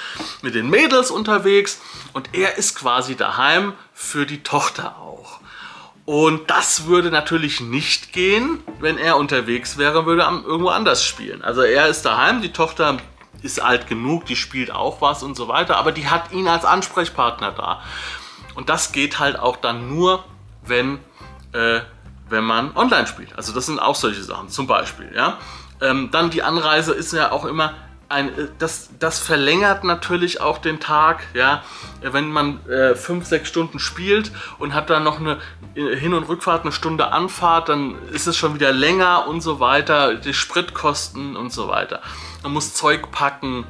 mit 0.43 0.55
den 0.55 0.71
Mädels 0.71 1.11
unterwegs 1.11 1.81
und 2.12 2.31
er 2.33 2.57
ist 2.57 2.76
quasi 2.76 3.17
daheim 3.17 3.75
für 3.93 4.26
die 4.26 4.43
Tochter 4.43 4.97
auch. 4.99 5.40
Und 6.05 6.49
das 6.49 6.87
würde 6.87 7.11
natürlich 7.11 7.61
nicht 7.61 8.14
gehen, 8.14 8.62
wenn 8.81 8.97
er 8.97 9.19
unterwegs 9.19 9.76
wäre, 9.76 10.07
würde 10.07 10.23
irgendwo 10.23 10.71
anders 10.71 11.05
spielen. 11.05 11.43
Also 11.43 11.61
er 11.61 11.88
ist 11.88 12.02
daheim, 12.07 12.40
die 12.40 12.52
Tochter 12.52 12.97
ist 13.43 13.61
alt 13.61 13.87
genug, 13.87 14.25
die 14.25 14.37
spielt 14.37 14.71
auch 14.71 15.00
was 15.00 15.23
und 15.23 15.37
so 15.37 15.49
weiter, 15.49 15.76
aber 15.76 15.93
die 15.93 16.09
hat 16.09 16.33
ihn 16.33 16.49
als 16.49 16.64
Ansprechpartner 16.64 17.52
da. 17.52 17.83
Und 18.55 18.71
das 18.71 18.93
geht 18.93 19.19
halt 19.19 19.38
auch 19.38 19.57
dann 19.57 19.95
nur, 19.95 20.25
wenn, 20.64 20.99
äh, 21.52 21.81
wenn 22.28 22.45
man 22.45 22.75
online 22.75 23.07
spielt. 23.07 23.37
Also 23.37 23.52
das 23.52 23.67
sind 23.67 23.78
auch 23.78 23.95
solche 23.95 24.23
Sachen, 24.23 24.49
zum 24.49 24.67
Beispiel. 24.67 25.12
Ja? 25.14 25.38
Ähm, 25.80 26.11
dann 26.11 26.30
die 26.30 26.42
Anreise 26.42 26.92
ist 26.92 27.12
ja 27.12 27.30
auch 27.30 27.44
immer 27.44 27.75
ein, 28.08 28.28
äh, 28.28 28.49
das, 28.58 28.90
das 28.99 29.18
verlängert 29.18 29.85
natürlich 29.85 30.40
auch 30.40 30.58
den 30.58 30.80
Tag, 30.80 31.26
ja. 31.35 31.62
Wenn 32.00 32.30
man 32.30 32.66
äh, 32.68 32.94
fünf, 32.94 33.26
sechs 33.26 33.49
Stunden 33.49 33.78
spielt 33.78 34.32
und 34.58 34.75
hat 34.75 34.90
dann 34.90 35.04
noch 35.04 35.20
eine 35.20 35.38
äh, 35.75 35.97
Hin- 35.97 36.14
und 36.14 36.25
Rückfahrt, 36.25 36.62
eine 36.62 36.73
Stunde 36.73 37.12
Anfahrt, 37.12 37.68
dann 37.68 37.97
ist 38.12 38.26
es 38.26 38.37
schon 38.37 38.54
wieder 38.54 38.73
länger 38.73 39.26
und 39.28 39.40
so 39.40 39.61
weiter, 39.61 40.14
die 40.14 40.35
Spritkosten 40.35 41.37
und 41.37 41.52
so 41.52 41.68
weiter. 41.68 42.00
Man 42.42 42.52
muss 42.52 42.75
Zeug 42.75 43.11
packen 43.11 43.66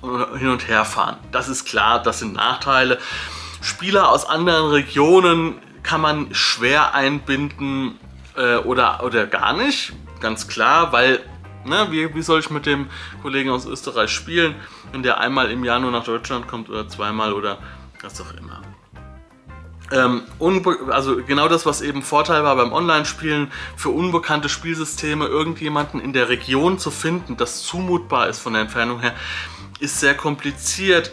und 0.00 0.38
hin 0.38 0.50
und 0.50 0.68
her 0.68 0.84
fahren. 0.84 1.16
Das 1.32 1.48
ist 1.48 1.64
klar, 1.64 2.02
das 2.02 2.18
sind 2.18 2.34
Nachteile. 2.34 2.98
Spieler 3.62 4.10
aus 4.10 4.26
anderen 4.26 4.70
Regionen 4.70 5.58
kann 5.82 6.00
man 6.00 6.34
schwer 6.34 6.94
einbinden 6.94 7.98
äh, 8.36 8.56
oder, 8.56 9.02
oder 9.04 9.26
gar 9.26 9.54
nicht, 9.54 9.92
ganz 10.24 10.48
klar, 10.48 10.90
weil 10.90 11.20
Ne, 11.66 11.86
wie, 11.90 12.14
wie 12.14 12.20
soll 12.20 12.40
ich 12.40 12.50
mit 12.50 12.66
dem 12.66 12.90
Kollegen 13.22 13.48
aus 13.48 13.64
Österreich 13.64 14.10
spielen, 14.10 14.54
wenn 14.92 15.02
der 15.02 15.18
einmal 15.18 15.50
im 15.50 15.64
Jahr 15.64 15.80
nur 15.80 15.90
nach 15.90 16.04
Deutschland 16.04 16.46
kommt 16.46 16.68
oder 16.68 16.86
zweimal 16.90 17.32
oder 17.32 17.58
was 18.02 18.20
auch 18.20 18.34
immer. 18.34 18.60
Ähm, 19.90 20.24
also 20.90 21.16
genau 21.24 21.48
das, 21.48 21.64
was 21.64 21.80
eben 21.80 22.02
Vorteil 22.02 22.44
war 22.44 22.56
beim 22.56 22.72
Online-Spielen, 22.72 23.50
für 23.76 23.88
unbekannte 23.88 24.50
Spielsysteme 24.50 25.26
irgendjemanden 25.26 26.00
in 26.00 26.12
der 26.12 26.28
Region 26.28 26.78
zu 26.78 26.90
finden, 26.90 27.38
das 27.38 27.62
zumutbar 27.62 28.28
ist 28.28 28.40
von 28.40 28.52
der 28.52 28.62
Entfernung 28.62 29.00
her, 29.00 29.14
ist 29.80 30.00
sehr 30.00 30.14
kompliziert. 30.14 31.12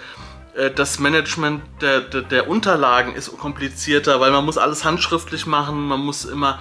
Äh, 0.56 0.72
das 0.72 1.00
Management 1.00 1.62
der, 1.82 2.02
der, 2.02 2.24
der 2.24 2.50
Unterlagen 2.50 3.16
ist 3.16 3.38
komplizierter, 3.38 4.20
weil 4.20 4.32
man 4.32 4.44
muss 4.44 4.58
alles 4.58 4.84
handschriftlich 4.84 5.46
machen, 5.46 5.88
man 5.88 6.02
muss 6.02 6.26
immer 6.26 6.60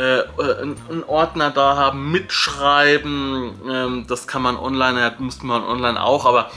äh, 0.00 0.22
einen 0.60 1.04
Ordner 1.06 1.50
da 1.50 1.76
haben, 1.76 2.10
mitschreiben. 2.10 3.52
Ähm, 3.68 4.06
das 4.08 4.26
kann 4.26 4.40
man 4.42 4.56
online, 4.56 4.98
ja, 4.98 5.12
müsste 5.18 5.44
man 5.44 5.62
online 5.62 6.02
auch, 6.02 6.24
aber 6.24 6.50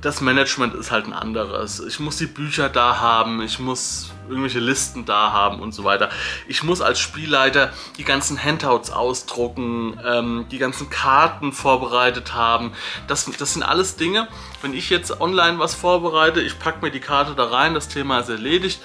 das 0.00 0.20
Management 0.20 0.74
ist 0.74 0.90
halt 0.90 1.06
ein 1.06 1.12
anderes. 1.12 1.80
Ich 1.80 1.98
muss 1.98 2.16
die 2.16 2.26
Bücher 2.26 2.68
da 2.68 2.98
haben, 2.98 3.40
ich 3.40 3.58
muss 3.58 4.10
irgendwelche 4.28 4.58
Listen 4.58 5.04
da 5.04 5.32
haben 5.32 5.60
und 5.60 5.72
so 5.72 5.84
weiter. 5.84 6.10
Ich 6.46 6.62
muss 6.62 6.80
als 6.80 7.00
Spielleiter 7.00 7.72
die 7.96 8.04
ganzen 8.04 8.42
Handouts 8.42 8.90
ausdrucken, 8.90 9.98
ähm, 10.04 10.46
die 10.50 10.58
ganzen 10.58 10.90
Karten 10.90 11.52
vorbereitet 11.52 12.34
haben. 12.34 12.72
Das, 13.06 13.30
das 13.38 13.54
sind 13.54 13.62
alles 13.62 13.96
Dinge, 13.96 14.28
wenn 14.62 14.74
ich 14.74 14.90
jetzt 14.90 15.20
online 15.20 15.58
was 15.58 15.74
vorbereite, 15.74 16.42
ich 16.42 16.58
packe 16.58 16.84
mir 16.84 16.90
die 16.90 17.00
Karte 17.00 17.34
da 17.34 17.44
rein, 17.44 17.72
das 17.72 17.88
Thema 17.88 18.18
ist 18.18 18.28
erledigt. 18.28 18.80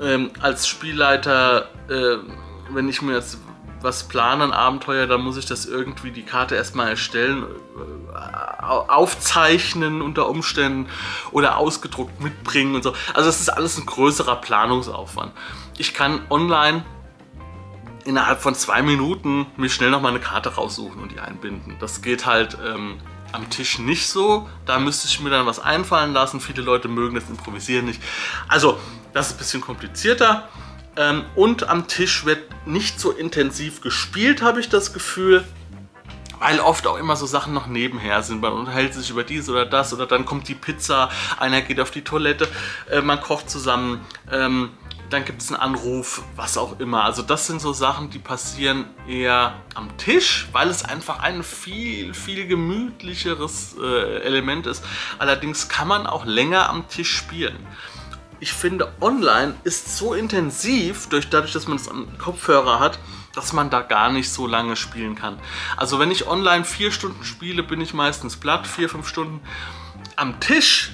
Ähm, 0.00 0.30
als 0.40 0.68
Spielleiter 0.68 1.68
äh, 1.88 2.18
wenn 2.70 2.88
ich 2.88 3.02
mir 3.02 3.14
jetzt 3.14 3.38
was 3.82 4.08
plane, 4.08 4.44
ein 4.44 4.52
Abenteuer, 4.52 5.06
dann 5.06 5.20
muss 5.20 5.36
ich 5.36 5.46
das 5.46 5.66
irgendwie 5.66 6.10
die 6.10 6.24
Karte 6.24 6.54
erstmal 6.54 6.88
erstellen, 6.88 7.44
äh, 7.44 8.64
aufzeichnen 8.64 10.02
unter 10.02 10.28
Umständen 10.28 10.88
oder 11.30 11.56
ausgedruckt 11.58 12.20
mitbringen 12.20 12.74
und 12.74 12.82
so. 12.82 12.94
Also 13.14 13.28
das 13.28 13.40
ist 13.40 13.50
alles 13.50 13.78
ein 13.78 13.86
größerer 13.86 14.36
Planungsaufwand. 14.36 15.32
Ich 15.78 15.94
kann 15.94 16.20
online 16.30 16.84
innerhalb 18.04 18.40
von 18.40 18.54
zwei 18.54 18.82
Minuten 18.82 19.46
mir 19.56 19.68
schnell 19.68 19.90
noch 19.90 20.00
mal 20.00 20.08
eine 20.08 20.20
Karte 20.20 20.54
raussuchen 20.54 21.00
und 21.00 21.12
die 21.12 21.20
einbinden. 21.20 21.76
Das 21.80 22.02
geht 22.02 22.24
halt 22.24 22.56
ähm, 22.64 22.98
am 23.32 23.50
Tisch 23.50 23.78
nicht 23.78 24.08
so. 24.08 24.48
Da 24.64 24.78
müsste 24.78 25.08
ich 25.08 25.20
mir 25.20 25.30
dann 25.30 25.46
was 25.46 25.58
einfallen 25.58 26.12
lassen. 26.12 26.40
Viele 26.40 26.62
Leute 26.62 26.88
mögen 26.88 27.14
das 27.14 27.28
Improvisieren 27.28 27.86
nicht. 27.86 28.00
Also 28.48 28.78
das 29.12 29.28
ist 29.28 29.34
ein 29.34 29.38
bisschen 29.38 29.60
komplizierter. 29.60 30.48
Ähm, 30.96 31.24
und 31.34 31.68
am 31.68 31.88
Tisch 31.88 32.24
wird 32.24 32.42
nicht 32.66 32.98
so 32.98 33.10
intensiv 33.10 33.80
gespielt, 33.80 34.42
habe 34.42 34.60
ich 34.60 34.68
das 34.68 34.92
Gefühl. 34.92 35.44
Weil 36.38 36.60
oft 36.60 36.86
auch 36.86 36.98
immer 36.98 37.16
so 37.16 37.24
Sachen 37.24 37.54
noch 37.54 37.66
nebenher 37.66 38.22
sind. 38.22 38.42
Man 38.42 38.52
unterhält 38.52 38.92
sich 38.92 39.08
über 39.08 39.24
dies 39.24 39.48
oder 39.48 39.64
das 39.64 39.94
oder 39.94 40.06
dann 40.06 40.26
kommt 40.26 40.48
die 40.48 40.54
Pizza, 40.54 41.08
einer 41.38 41.62
geht 41.62 41.80
auf 41.80 41.90
die 41.90 42.02
Toilette, 42.02 42.46
äh, 42.90 43.00
man 43.00 43.22
kocht 43.22 43.48
zusammen, 43.48 44.02
ähm, 44.30 44.70
dann 45.08 45.24
gibt 45.24 45.40
es 45.40 45.50
einen 45.50 45.60
Anruf, 45.60 46.22
was 46.34 46.58
auch 46.58 46.78
immer. 46.80 47.04
Also 47.04 47.22
das 47.22 47.46
sind 47.46 47.60
so 47.60 47.72
Sachen, 47.72 48.10
die 48.10 48.18
passieren 48.18 48.86
eher 49.08 49.54
am 49.74 49.96
Tisch, 49.96 50.48
weil 50.52 50.68
es 50.68 50.84
einfach 50.84 51.20
ein 51.20 51.42
viel, 51.42 52.12
viel 52.12 52.46
gemütlicheres 52.46 53.76
äh, 53.80 54.22
Element 54.22 54.66
ist. 54.66 54.84
Allerdings 55.18 55.68
kann 55.68 55.88
man 55.88 56.06
auch 56.06 56.24
länger 56.24 56.68
am 56.68 56.88
Tisch 56.88 57.16
spielen 57.16 57.56
ich 58.40 58.52
finde, 58.52 58.92
online 59.00 59.54
ist 59.64 59.96
so 59.96 60.14
intensiv, 60.14 61.08
durch, 61.08 61.28
dadurch, 61.28 61.52
dass 61.52 61.68
man 61.68 61.76
es 61.76 61.88
am 61.88 62.18
Kopfhörer 62.18 62.80
hat, 62.80 62.98
dass 63.34 63.52
man 63.52 63.70
da 63.70 63.82
gar 63.82 64.10
nicht 64.10 64.30
so 64.30 64.46
lange 64.46 64.76
spielen 64.76 65.14
kann. 65.14 65.38
Also 65.76 65.98
wenn 65.98 66.10
ich 66.10 66.26
online 66.26 66.64
vier 66.64 66.90
Stunden 66.90 67.24
spiele, 67.24 67.62
bin 67.62 67.80
ich 67.80 67.94
meistens 67.94 68.36
platt, 68.36 68.66
vier, 68.66 68.88
fünf 68.88 69.08
Stunden. 69.08 69.40
Am 70.16 70.40
Tisch 70.40 70.92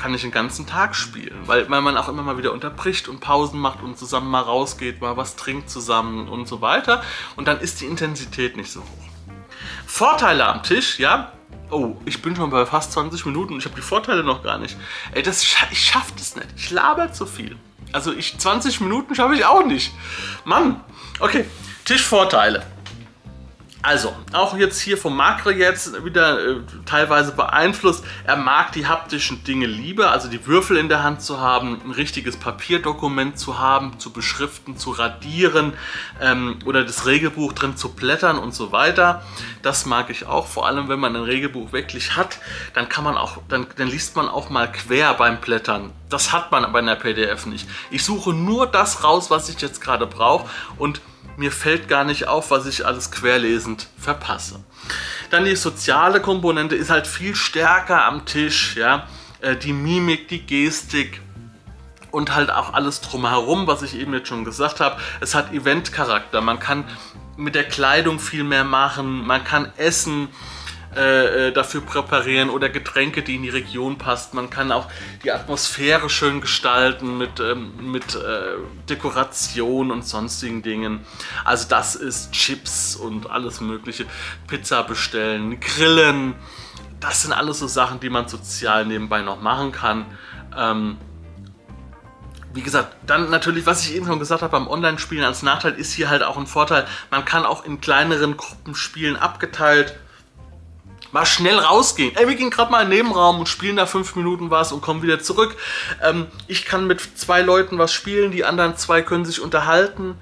kann 0.00 0.14
ich 0.14 0.22
den 0.22 0.30
ganzen 0.30 0.66
Tag 0.66 0.96
spielen, 0.96 1.36
weil 1.44 1.66
man 1.68 1.96
auch 1.98 2.08
immer 2.08 2.22
mal 2.22 2.38
wieder 2.38 2.52
unterbricht 2.52 3.08
und 3.08 3.20
Pausen 3.20 3.60
macht 3.60 3.82
und 3.82 3.98
zusammen 3.98 4.30
mal 4.30 4.40
rausgeht, 4.40 5.02
mal 5.02 5.18
was 5.18 5.36
trinkt 5.36 5.68
zusammen 5.68 6.28
und 6.28 6.48
so 6.48 6.62
weiter. 6.62 7.02
Und 7.36 7.46
dann 7.46 7.60
ist 7.60 7.82
die 7.82 7.86
Intensität 7.86 8.56
nicht 8.56 8.72
so 8.72 8.80
hoch. 8.80 9.34
Vorteile 9.86 10.46
am 10.46 10.62
Tisch, 10.62 10.98
ja, 10.98 11.32
Oh, 11.70 11.96
ich 12.04 12.20
bin 12.20 12.34
schon 12.34 12.50
bei 12.50 12.66
fast 12.66 12.92
20 12.92 13.26
Minuten 13.26 13.54
und 13.54 13.60
ich 13.60 13.64
habe 13.64 13.76
die 13.76 13.82
Vorteile 13.82 14.24
noch 14.24 14.42
gar 14.42 14.58
nicht. 14.58 14.76
Ey, 15.12 15.22
das, 15.22 15.42
ich 15.70 15.84
schaffe 15.84 16.12
das 16.16 16.34
nicht. 16.34 16.48
Ich 16.56 16.70
laber 16.70 17.12
zu 17.12 17.26
viel. 17.26 17.56
Also 17.92 18.12
ich 18.12 18.38
20 18.38 18.80
Minuten 18.80 19.14
schaffe 19.14 19.34
ich 19.34 19.44
auch 19.44 19.64
nicht. 19.64 19.92
Mann. 20.44 20.80
Okay, 21.20 21.44
Tischvorteile. 21.84 22.66
Also, 23.82 24.14
auch 24.34 24.56
jetzt 24.58 24.78
hier 24.78 24.98
vom 24.98 25.16
Makre 25.16 25.54
jetzt 25.54 26.04
wieder 26.04 26.38
äh, 26.38 26.56
teilweise 26.84 27.32
beeinflusst. 27.32 28.04
Er 28.26 28.36
mag 28.36 28.72
die 28.72 28.86
haptischen 28.86 29.42
Dinge 29.42 29.64
lieber, 29.64 30.10
also 30.10 30.28
die 30.28 30.46
Würfel 30.46 30.76
in 30.76 30.90
der 30.90 31.02
Hand 31.02 31.22
zu 31.22 31.40
haben, 31.40 31.80
ein 31.82 31.90
richtiges 31.90 32.36
Papierdokument 32.36 33.38
zu 33.38 33.58
haben, 33.58 33.98
zu 33.98 34.12
beschriften, 34.12 34.76
zu 34.76 34.90
radieren 34.90 35.72
ähm, 36.20 36.58
oder 36.66 36.84
das 36.84 37.06
Regelbuch 37.06 37.54
drin 37.54 37.74
zu 37.78 37.94
blättern 37.94 38.38
und 38.38 38.54
so 38.54 38.70
weiter. 38.70 39.22
Das 39.62 39.86
mag 39.86 40.10
ich 40.10 40.26
auch, 40.26 40.46
vor 40.46 40.66
allem 40.66 40.90
wenn 40.90 41.00
man 41.00 41.16
ein 41.16 41.22
Regelbuch 41.22 41.72
wirklich 41.72 42.16
hat, 42.16 42.38
dann 42.74 42.90
kann 42.90 43.04
man 43.04 43.16
auch, 43.16 43.38
dann, 43.48 43.66
dann 43.76 43.88
liest 43.88 44.14
man 44.14 44.28
auch 44.28 44.50
mal 44.50 44.70
quer 44.70 45.14
beim 45.14 45.40
Blättern. 45.40 45.90
Das 46.10 46.32
hat 46.32 46.52
man 46.52 46.66
aber 46.66 46.80
in 46.80 46.86
der 46.86 46.96
PDF 46.96 47.46
nicht. 47.46 47.66
Ich 47.90 48.04
suche 48.04 48.34
nur 48.34 48.66
das 48.66 49.04
raus, 49.04 49.30
was 49.30 49.48
ich 49.48 49.58
jetzt 49.62 49.80
gerade 49.80 50.06
brauche 50.06 50.50
und 50.76 51.00
mir 51.36 51.52
fällt 51.52 51.88
gar 51.88 52.04
nicht 52.04 52.28
auf, 52.28 52.50
was 52.50 52.66
ich 52.66 52.86
alles 52.86 53.10
querlesend 53.10 53.88
verpasse. 53.98 54.60
Dann 55.30 55.44
die 55.44 55.56
soziale 55.56 56.20
Komponente 56.20 56.76
ist 56.76 56.90
halt 56.90 57.06
viel 57.06 57.34
stärker 57.34 58.04
am 58.04 58.26
Tisch, 58.26 58.76
ja. 58.76 59.06
Äh, 59.40 59.56
die 59.56 59.72
Mimik, 59.72 60.28
die 60.28 60.44
Gestik 60.44 61.20
und 62.10 62.34
halt 62.34 62.50
auch 62.50 62.74
alles 62.74 63.00
drumherum, 63.00 63.66
was 63.66 63.82
ich 63.82 63.98
eben 63.98 64.12
jetzt 64.12 64.28
schon 64.28 64.44
gesagt 64.44 64.80
habe. 64.80 65.00
Es 65.20 65.34
hat 65.34 65.52
Eventcharakter. 65.52 66.40
Man 66.40 66.58
kann 66.58 66.84
mit 67.36 67.54
der 67.54 67.64
Kleidung 67.64 68.18
viel 68.18 68.44
mehr 68.44 68.64
machen, 68.64 69.26
man 69.26 69.44
kann 69.44 69.72
essen, 69.76 70.28
äh, 70.96 71.48
äh, 71.48 71.52
dafür 71.52 71.82
präparieren 71.82 72.50
oder 72.50 72.68
Getränke, 72.68 73.22
die 73.22 73.36
in 73.36 73.44
die 73.44 73.48
Region 73.48 73.96
passt. 73.96 74.34
Man 74.34 74.50
kann 74.50 74.72
auch 74.72 74.88
die 75.22 75.30
Atmosphäre 75.30 76.10
schön 76.10 76.40
gestalten 76.40 77.16
mit, 77.16 77.38
ähm, 77.38 77.92
mit 77.92 78.16
äh, 78.16 78.56
Dekoration 78.88 79.92
und 79.92 80.04
sonstigen 80.04 80.62
Dingen. 80.62 81.06
Also 81.44 81.68
das 81.68 81.94
ist 81.94 82.32
Chips 82.32 82.96
und 82.96 83.30
alles 83.30 83.60
mögliche. 83.60 84.04
Pizza 84.48 84.82
bestellen, 84.82 85.60
grillen. 85.60 86.34
Das 86.98 87.22
sind 87.22 87.32
alles 87.34 87.60
so 87.60 87.68
Sachen, 87.68 88.00
die 88.00 88.10
man 88.10 88.26
sozial 88.26 88.84
nebenbei 88.84 89.22
noch 89.22 89.40
machen 89.40 89.70
kann. 89.70 90.06
Ähm, 90.58 90.96
wie 92.52 92.62
gesagt, 92.62 92.96
dann 93.06 93.30
natürlich, 93.30 93.64
was 93.64 93.86
ich 93.86 93.94
eben 93.94 94.06
schon 94.06 94.18
gesagt 94.18 94.42
habe, 94.42 94.50
beim 94.50 94.66
Online-Spielen 94.66 95.22
als 95.22 95.44
Nachteil 95.44 95.74
ist 95.74 95.92
hier 95.92 96.10
halt 96.10 96.24
auch 96.24 96.36
ein 96.36 96.48
Vorteil. 96.48 96.84
Man 97.12 97.24
kann 97.24 97.46
auch 97.46 97.64
in 97.64 97.80
kleineren 97.80 98.36
Gruppen 98.36 98.74
spielen, 98.74 99.14
abgeteilt 99.14 99.94
mal 101.12 101.26
schnell 101.26 101.58
rausgehen. 101.58 102.16
Ey, 102.16 102.28
wir 102.28 102.34
gehen 102.34 102.50
gerade 102.50 102.70
mal 102.70 102.82
in 102.82 102.90
den 102.90 102.98
Nebenraum 102.98 103.40
und 103.40 103.48
spielen 103.48 103.76
da 103.76 103.86
fünf 103.86 104.16
Minuten 104.16 104.50
was 104.50 104.72
und 104.72 104.80
kommen 104.80 105.02
wieder 105.02 105.20
zurück. 105.20 105.56
Ähm, 106.02 106.26
ich 106.46 106.64
kann 106.64 106.86
mit 106.86 107.00
zwei 107.00 107.42
Leuten 107.42 107.78
was 107.78 107.92
spielen, 107.92 108.30
die 108.30 108.44
anderen 108.44 108.76
zwei 108.76 109.02
können 109.02 109.24
sich 109.24 109.40
unterhalten, 109.40 110.16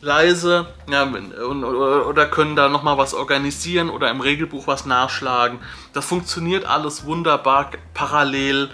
leise, 0.00 0.66
ja, 0.90 1.04
und, 1.04 1.64
oder 1.64 2.26
können 2.26 2.56
da 2.56 2.68
nochmal 2.68 2.98
was 2.98 3.14
organisieren 3.14 3.88
oder 3.88 4.10
im 4.10 4.20
Regelbuch 4.20 4.66
was 4.66 4.84
nachschlagen. 4.84 5.60
Das 5.92 6.04
funktioniert 6.04 6.64
alles 6.64 7.04
wunderbar 7.04 7.70
parallel. 7.94 8.68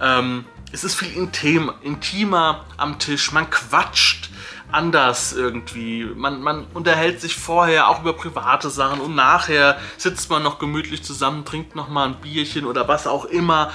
Ähm, 0.00 0.44
es 0.74 0.82
ist 0.82 0.96
viel 0.96 1.16
intim, 1.16 1.70
intimer 1.82 2.64
am 2.76 2.98
Tisch, 2.98 3.30
man 3.30 3.48
quatscht 3.48 4.28
anders 4.72 5.32
irgendwie. 5.32 6.04
Man, 6.04 6.42
man 6.42 6.66
unterhält 6.74 7.20
sich 7.20 7.36
vorher 7.36 7.88
auch 7.88 8.00
über 8.00 8.12
private 8.12 8.68
Sachen 8.70 9.00
und 9.00 9.14
nachher 9.14 9.78
sitzt 9.96 10.30
man 10.30 10.42
noch 10.42 10.58
gemütlich 10.58 11.04
zusammen, 11.04 11.44
trinkt 11.44 11.76
noch 11.76 11.88
mal 11.88 12.08
ein 12.08 12.20
Bierchen 12.20 12.66
oder 12.66 12.88
was 12.88 13.06
auch 13.06 13.24
immer. 13.24 13.70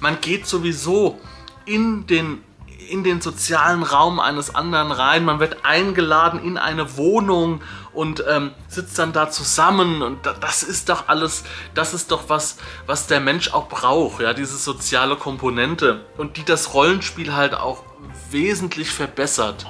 Man 0.00 0.20
geht 0.20 0.46
sowieso 0.46 1.20
in 1.64 2.08
den 2.08 2.42
in 2.88 3.04
den 3.04 3.20
sozialen 3.20 3.84
Raum 3.84 4.18
eines 4.18 4.52
anderen 4.52 4.90
rein. 4.90 5.24
Man 5.24 5.38
wird 5.38 5.64
eingeladen 5.64 6.42
in 6.42 6.58
eine 6.58 6.96
Wohnung 6.96 7.62
und 7.92 8.24
ähm, 8.28 8.52
sitzt 8.68 8.98
dann 8.98 9.12
da 9.12 9.30
zusammen. 9.30 10.02
Und 10.02 10.20
das 10.40 10.62
ist 10.62 10.88
doch 10.88 11.08
alles, 11.08 11.44
das 11.74 11.94
ist 11.94 12.10
doch 12.10 12.28
was, 12.28 12.56
was 12.86 13.06
der 13.06 13.20
Mensch 13.20 13.52
auch 13.52 13.68
braucht, 13.68 14.20
ja, 14.20 14.34
diese 14.34 14.56
soziale 14.56 15.16
Komponente 15.16 16.04
und 16.16 16.36
die 16.36 16.44
das 16.44 16.74
Rollenspiel 16.74 17.34
halt 17.34 17.54
auch 17.54 17.84
wesentlich 18.30 18.90
verbessert. 18.90 19.66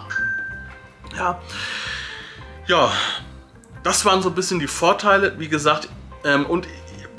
Ja. 1.16 1.40
Ja, 2.68 2.92
das 3.82 4.04
waren 4.04 4.22
so 4.22 4.28
ein 4.28 4.34
bisschen 4.34 4.60
die 4.60 4.68
Vorteile. 4.68 5.38
Wie 5.38 5.48
gesagt, 5.48 5.88
ähm, 6.24 6.46
und 6.46 6.66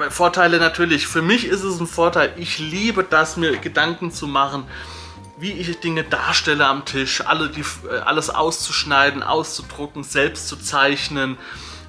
Vorteile 0.10 0.58
natürlich. 0.60 1.08
Für 1.08 1.22
mich 1.22 1.46
ist 1.46 1.64
es 1.64 1.80
ein 1.80 1.88
Vorteil. 1.88 2.34
Ich 2.38 2.60
liebe 2.60 3.04
das, 3.04 3.38
mir 3.38 3.58
Gedanken 3.58 4.12
zu 4.12 4.28
machen, 4.28 4.66
wie 5.38 5.52
ich 5.52 5.80
Dinge 5.80 6.04
darstelle 6.04 6.68
am 6.68 6.86
Tisch, 6.86 7.22
alle 7.26 7.50
die, 7.50 7.64
äh, 7.90 8.00
alles 8.00 8.30
auszuschneiden, 8.30 9.24
auszudrucken, 9.24 10.04
selbst 10.04 10.48
zu 10.48 10.58
zeichnen, 10.58 11.38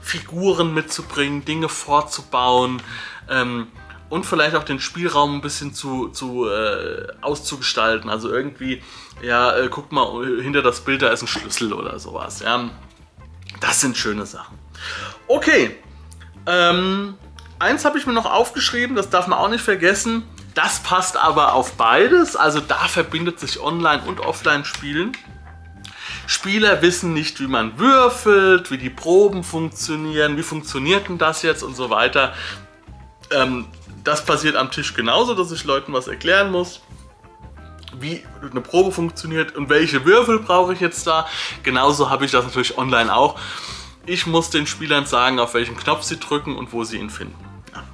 Figuren 0.00 0.74
mitzubringen, 0.74 1.44
Dinge 1.44 1.68
vorzubauen. 1.68 2.82
Ähm, 3.28 3.68
und 4.10 4.26
vielleicht 4.26 4.54
auch 4.54 4.64
den 4.64 4.80
Spielraum 4.80 5.36
ein 5.36 5.40
bisschen 5.40 5.74
zu, 5.74 6.08
zu 6.08 6.48
äh, 6.48 7.08
auszugestalten. 7.20 8.10
Also 8.10 8.30
irgendwie, 8.30 8.82
ja, 9.22 9.56
äh, 9.56 9.68
guck 9.68 9.92
mal, 9.92 10.40
hinter 10.40 10.62
das 10.62 10.82
Bild, 10.82 11.02
da 11.02 11.08
ist 11.08 11.22
ein 11.22 11.26
Schlüssel 11.26 11.72
oder 11.72 11.98
sowas. 11.98 12.40
Ja. 12.40 12.70
Das 13.60 13.80
sind 13.80 13.96
schöne 13.96 14.26
Sachen. 14.26 14.58
Okay, 15.26 15.76
ähm, 16.46 17.14
eins 17.58 17.84
habe 17.84 17.98
ich 17.98 18.06
mir 18.06 18.12
noch 18.12 18.26
aufgeschrieben, 18.26 18.96
das 18.96 19.10
darf 19.10 19.26
man 19.26 19.38
auch 19.38 19.48
nicht 19.48 19.64
vergessen. 19.64 20.24
Das 20.54 20.80
passt 20.82 21.16
aber 21.16 21.54
auf 21.54 21.72
beides, 21.72 22.36
also 22.36 22.60
da 22.60 22.86
verbindet 22.86 23.40
sich 23.40 23.60
Online- 23.60 24.02
und 24.06 24.20
Offline-Spielen. 24.20 25.12
Spieler 26.26 26.80
wissen 26.80 27.12
nicht, 27.12 27.40
wie 27.40 27.48
man 27.48 27.78
würfelt, 27.78 28.70
wie 28.70 28.78
die 28.78 28.90
Proben 28.90 29.44
funktionieren, 29.44 30.36
wie 30.36 30.42
funktioniert 30.42 31.08
denn 31.08 31.18
das 31.18 31.42
jetzt 31.42 31.62
und 31.62 31.74
so 31.74 31.90
weiter. 31.90 32.34
Ähm, 33.30 33.66
das 34.04 34.24
passiert 34.24 34.56
am 34.56 34.70
Tisch 34.70 34.94
genauso, 34.94 35.34
dass 35.34 35.50
ich 35.50 35.64
Leuten 35.64 35.92
was 35.92 36.06
erklären 36.08 36.50
muss 36.50 36.80
wie 38.00 38.24
eine 38.40 38.60
Probe 38.60 38.92
funktioniert 38.92 39.54
und 39.56 39.68
welche 39.68 40.04
Würfel 40.04 40.40
brauche 40.40 40.72
ich 40.72 40.80
jetzt 40.80 41.06
da. 41.06 41.26
Genauso 41.62 42.10
habe 42.10 42.24
ich 42.24 42.30
das 42.30 42.44
natürlich 42.44 42.76
online 42.78 43.14
auch. 43.14 43.38
Ich 44.06 44.26
muss 44.26 44.50
den 44.50 44.66
Spielern 44.66 45.06
sagen, 45.06 45.38
auf 45.38 45.54
welchen 45.54 45.76
Knopf 45.76 46.02
sie 46.02 46.18
drücken 46.18 46.56
und 46.56 46.72
wo 46.72 46.84
sie 46.84 46.98
ihn 46.98 47.10
finden. 47.10 47.36
Ja. 47.72 47.84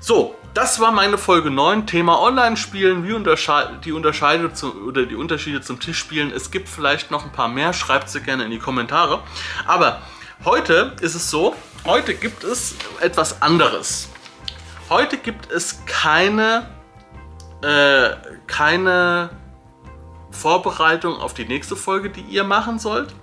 So, 0.00 0.34
das 0.56 0.80
war 0.80 0.90
meine 0.90 1.18
Folge 1.18 1.50
9, 1.50 1.86
Thema 1.86 2.18
Online-Spielen, 2.18 3.06
wie 3.06 3.12
untersche 3.12 3.78
die, 3.84 3.92
Unterscheide 3.92 4.54
zum, 4.54 4.86
oder 4.86 5.04
die 5.04 5.14
Unterschiede 5.14 5.60
zum 5.60 5.80
Tischspielen. 5.80 6.32
Es 6.32 6.50
gibt 6.50 6.70
vielleicht 6.70 7.10
noch 7.10 7.26
ein 7.26 7.32
paar 7.32 7.48
mehr, 7.48 7.74
schreibt 7.74 8.08
sie 8.08 8.22
gerne 8.22 8.46
in 8.46 8.50
die 8.50 8.58
Kommentare. 8.58 9.22
Aber 9.66 10.00
heute 10.46 10.96
ist 11.02 11.14
es 11.14 11.30
so, 11.30 11.54
heute 11.84 12.14
gibt 12.14 12.42
es 12.42 12.74
etwas 13.00 13.42
anderes. 13.42 14.08
Heute 14.88 15.18
gibt 15.18 15.50
es 15.52 15.84
keine, 15.84 16.70
äh, 17.62 18.12
keine 18.46 19.28
Vorbereitung 20.30 21.18
auf 21.18 21.34
die 21.34 21.44
nächste 21.44 21.76
Folge, 21.76 22.08
die 22.08 22.22
ihr 22.22 22.44
machen 22.44 22.78
sollt. 22.78 23.14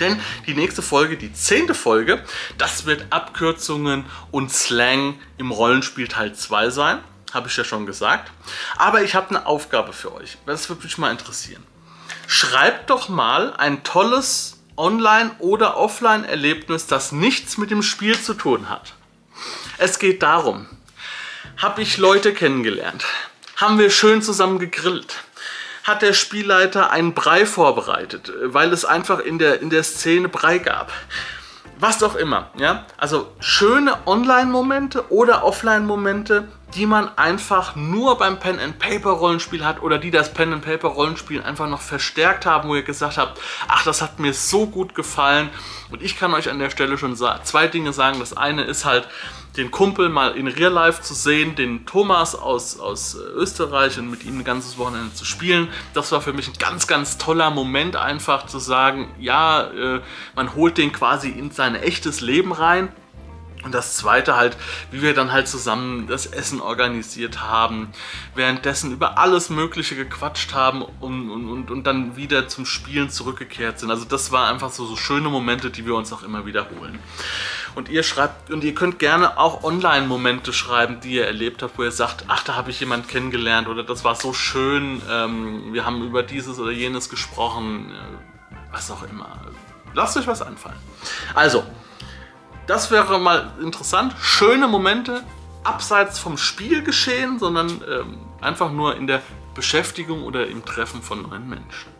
Denn 0.00 0.20
die 0.46 0.54
nächste 0.54 0.82
Folge, 0.82 1.16
die 1.16 1.32
zehnte 1.32 1.74
Folge, 1.74 2.24
das 2.58 2.86
wird 2.86 3.06
Abkürzungen 3.10 4.04
und 4.30 4.52
Slang 4.52 5.18
im 5.38 5.50
Rollenspiel 5.50 6.08
Teil 6.08 6.34
2 6.34 6.70
sein. 6.70 6.98
Habe 7.32 7.48
ich 7.48 7.56
ja 7.56 7.64
schon 7.64 7.86
gesagt. 7.86 8.30
Aber 8.76 9.02
ich 9.02 9.14
habe 9.14 9.30
eine 9.30 9.46
Aufgabe 9.46 9.92
für 9.92 10.14
euch. 10.14 10.38
Das 10.46 10.68
würde 10.68 10.84
mich 10.84 10.98
mal 10.98 11.10
interessieren. 11.10 11.64
Schreibt 12.26 12.90
doch 12.90 13.08
mal 13.08 13.54
ein 13.56 13.82
tolles 13.82 14.62
Online- 14.76 15.32
oder 15.38 15.76
Offline-Erlebnis, 15.76 16.86
das 16.86 17.12
nichts 17.12 17.58
mit 17.58 17.70
dem 17.70 17.82
Spiel 17.82 18.20
zu 18.20 18.34
tun 18.34 18.68
hat. 18.68 18.94
Es 19.78 19.98
geht 19.98 20.22
darum, 20.22 20.66
habe 21.56 21.82
ich 21.82 21.98
Leute 21.98 22.32
kennengelernt, 22.32 23.04
haben 23.56 23.78
wir 23.78 23.90
schön 23.90 24.22
zusammen 24.22 24.58
gegrillt, 24.58 25.23
hat 25.84 26.02
der 26.02 26.14
Spielleiter 26.14 26.90
einen 26.90 27.14
Brei 27.14 27.46
vorbereitet, 27.46 28.32
weil 28.42 28.72
es 28.72 28.84
einfach 28.84 29.20
in 29.20 29.38
der, 29.38 29.60
in 29.60 29.70
der 29.70 29.84
Szene 29.84 30.28
Brei 30.28 30.58
gab. 30.58 30.90
Was 31.78 32.02
auch 32.02 32.14
immer, 32.14 32.50
ja. 32.56 32.86
Also 32.96 33.32
schöne 33.40 34.06
Online-Momente 34.06 35.12
oder 35.12 35.44
Offline-Momente, 35.44 36.48
die 36.74 36.86
man 36.86 37.10
einfach 37.18 37.76
nur 37.76 38.16
beim 38.16 38.38
Pen 38.38 38.58
and 38.58 38.78
Paper 38.78 39.10
Rollenspiel 39.10 39.64
hat 39.64 39.82
oder 39.82 39.98
die 39.98 40.10
das 40.10 40.32
Pen 40.32 40.52
and 40.52 40.64
Paper 40.64 40.88
Rollenspiel 40.88 41.42
einfach 41.42 41.68
noch 41.68 41.80
verstärkt 41.80 42.46
haben, 42.46 42.68
wo 42.68 42.76
ihr 42.76 42.82
gesagt 42.82 43.18
habt, 43.18 43.40
ach, 43.68 43.84
das 43.84 44.02
hat 44.02 44.18
mir 44.18 44.32
so 44.32 44.66
gut 44.66 44.94
gefallen. 44.94 45.50
Und 45.90 46.02
ich 46.02 46.18
kann 46.18 46.32
euch 46.32 46.48
an 46.48 46.58
der 46.58 46.70
Stelle 46.70 46.96
schon 46.96 47.16
zwei 47.16 47.66
Dinge 47.66 47.92
sagen. 47.92 48.20
Das 48.20 48.36
eine 48.36 48.64
ist 48.64 48.84
halt, 48.84 49.06
den 49.56 49.70
Kumpel 49.70 50.08
mal 50.08 50.36
in 50.36 50.48
Real 50.48 50.72
Life 50.72 51.02
zu 51.02 51.14
sehen, 51.14 51.54
den 51.54 51.86
Thomas 51.86 52.34
aus, 52.34 52.78
aus 52.80 53.14
äh, 53.14 53.18
Österreich 53.18 53.98
und 53.98 54.10
mit 54.10 54.24
ihm 54.24 54.38
ein 54.38 54.44
ganzes 54.44 54.78
Wochenende 54.78 55.14
zu 55.14 55.24
spielen. 55.24 55.68
Das 55.92 56.10
war 56.12 56.20
für 56.20 56.32
mich 56.32 56.48
ein 56.48 56.58
ganz, 56.58 56.86
ganz 56.86 57.18
toller 57.18 57.50
Moment, 57.50 57.96
einfach 57.96 58.46
zu 58.46 58.58
sagen, 58.58 59.08
ja, 59.18 59.70
äh, 59.70 60.00
man 60.34 60.54
holt 60.54 60.78
den 60.78 60.92
quasi 60.92 61.28
in 61.30 61.50
sein 61.50 61.74
echtes 61.74 62.20
Leben 62.20 62.52
rein. 62.52 62.88
Und 63.64 63.72
das 63.74 63.96
zweite 63.96 64.36
halt, 64.36 64.56
wie 64.90 65.00
wir 65.00 65.14
dann 65.14 65.32
halt 65.32 65.48
zusammen 65.48 66.06
das 66.06 66.26
Essen 66.26 66.60
organisiert 66.60 67.40
haben, 67.40 67.88
währenddessen 68.34 68.92
über 68.92 69.18
alles 69.18 69.48
Mögliche 69.48 69.96
gequatscht 69.96 70.52
haben 70.52 70.82
und, 70.82 71.30
und, 71.30 71.70
und, 71.70 71.84
dann 71.86 72.16
wieder 72.16 72.46
zum 72.46 72.66
Spielen 72.66 73.08
zurückgekehrt 73.08 73.80
sind. 73.80 73.90
Also 73.90 74.04
das 74.04 74.32
war 74.32 74.48
einfach 74.48 74.70
so, 74.70 74.84
so 74.84 74.96
schöne 74.96 75.30
Momente, 75.30 75.70
die 75.70 75.86
wir 75.86 75.94
uns 75.94 76.12
auch 76.12 76.22
immer 76.22 76.44
wiederholen. 76.44 76.98
Und 77.74 77.88
ihr 77.88 78.02
schreibt, 78.02 78.50
und 78.50 78.62
ihr 78.62 78.74
könnt 78.74 78.98
gerne 78.98 79.38
auch 79.38 79.64
Online-Momente 79.64 80.52
schreiben, 80.52 81.00
die 81.00 81.14
ihr 81.14 81.26
erlebt 81.26 81.62
habt, 81.62 81.78
wo 81.78 81.82
ihr 81.82 81.90
sagt, 81.90 82.26
ach, 82.28 82.44
da 82.44 82.54
habe 82.54 82.70
ich 82.70 82.80
jemanden 82.80 83.08
kennengelernt 83.08 83.66
oder 83.66 83.82
das 83.82 84.04
war 84.04 84.14
so 84.14 84.32
schön, 84.32 85.02
ähm, 85.10 85.72
wir 85.72 85.84
haben 85.84 86.04
über 86.04 86.22
dieses 86.22 86.58
oder 86.58 86.70
jenes 86.70 87.08
gesprochen, 87.08 87.90
äh, 87.90 88.72
was 88.72 88.90
auch 88.90 89.02
immer. 89.04 89.40
Lasst 89.94 90.16
euch 90.16 90.26
was 90.26 90.42
anfallen. 90.42 90.78
Also, 91.34 91.64
das 92.66 92.90
wäre 92.90 93.20
mal 93.20 93.52
interessant. 93.62 94.14
Schöne 94.20 94.66
Momente, 94.68 95.22
abseits 95.62 96.18
vom 96.18 96.38
Spielgeschehen, 96.38 97.38
sondern 97.38 97.82
ähm, 97.90 98.18
einfach 98.40 98.72
nur 98.72 98.96
in 98.96 99.06
der 99.06 99.20
Beschäftigung 99.54 100.24
oder 100.24 100.46
im 100.46 100.64
Treffen 100.64 101.02
von 101.02 101.20
neuen 101.22 101.46
Menschen. 101.48 101.92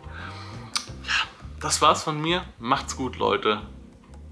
Ja, 1.03 1.13
das 1.59 1.81
war's 1.81 2.03
von 2.03 2.21
mir. 2.21 2.43
Macht's 2.59 2.97
gut, 2.97 3.17
Leute. 3.17 3.61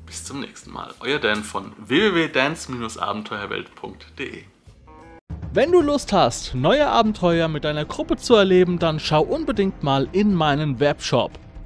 Bis 0.06 0.26
zum 0.26 0.42
nächsten 0.42 0.72
Mal. 0.72 0.94
Euer 1.00 1.18
Dan 1.20 1.44
von 1.44 1.72
www.dance-abenteuerwelt.de 1.78 4.44
Wenn 5.54 5.72
du 5.72 5.82
Lust 5.82 6.14
hast, 6.14 6.54
neue 6.54 6.88
Abenteuer 6.88 7.48
mit 7.48 7.64
deiner 7.64 7.86
Gruppe 7.86 8.18
zu 8.18 8.36
erleben, 8.36 8.78
dann 8.80 9.00
schau 9.00 9.22
unbedingt 9.22 9.82
mal 9.82 10.08
in 10.12 10.36
meinen 10.36 10.80
Webshop 10.80 11.32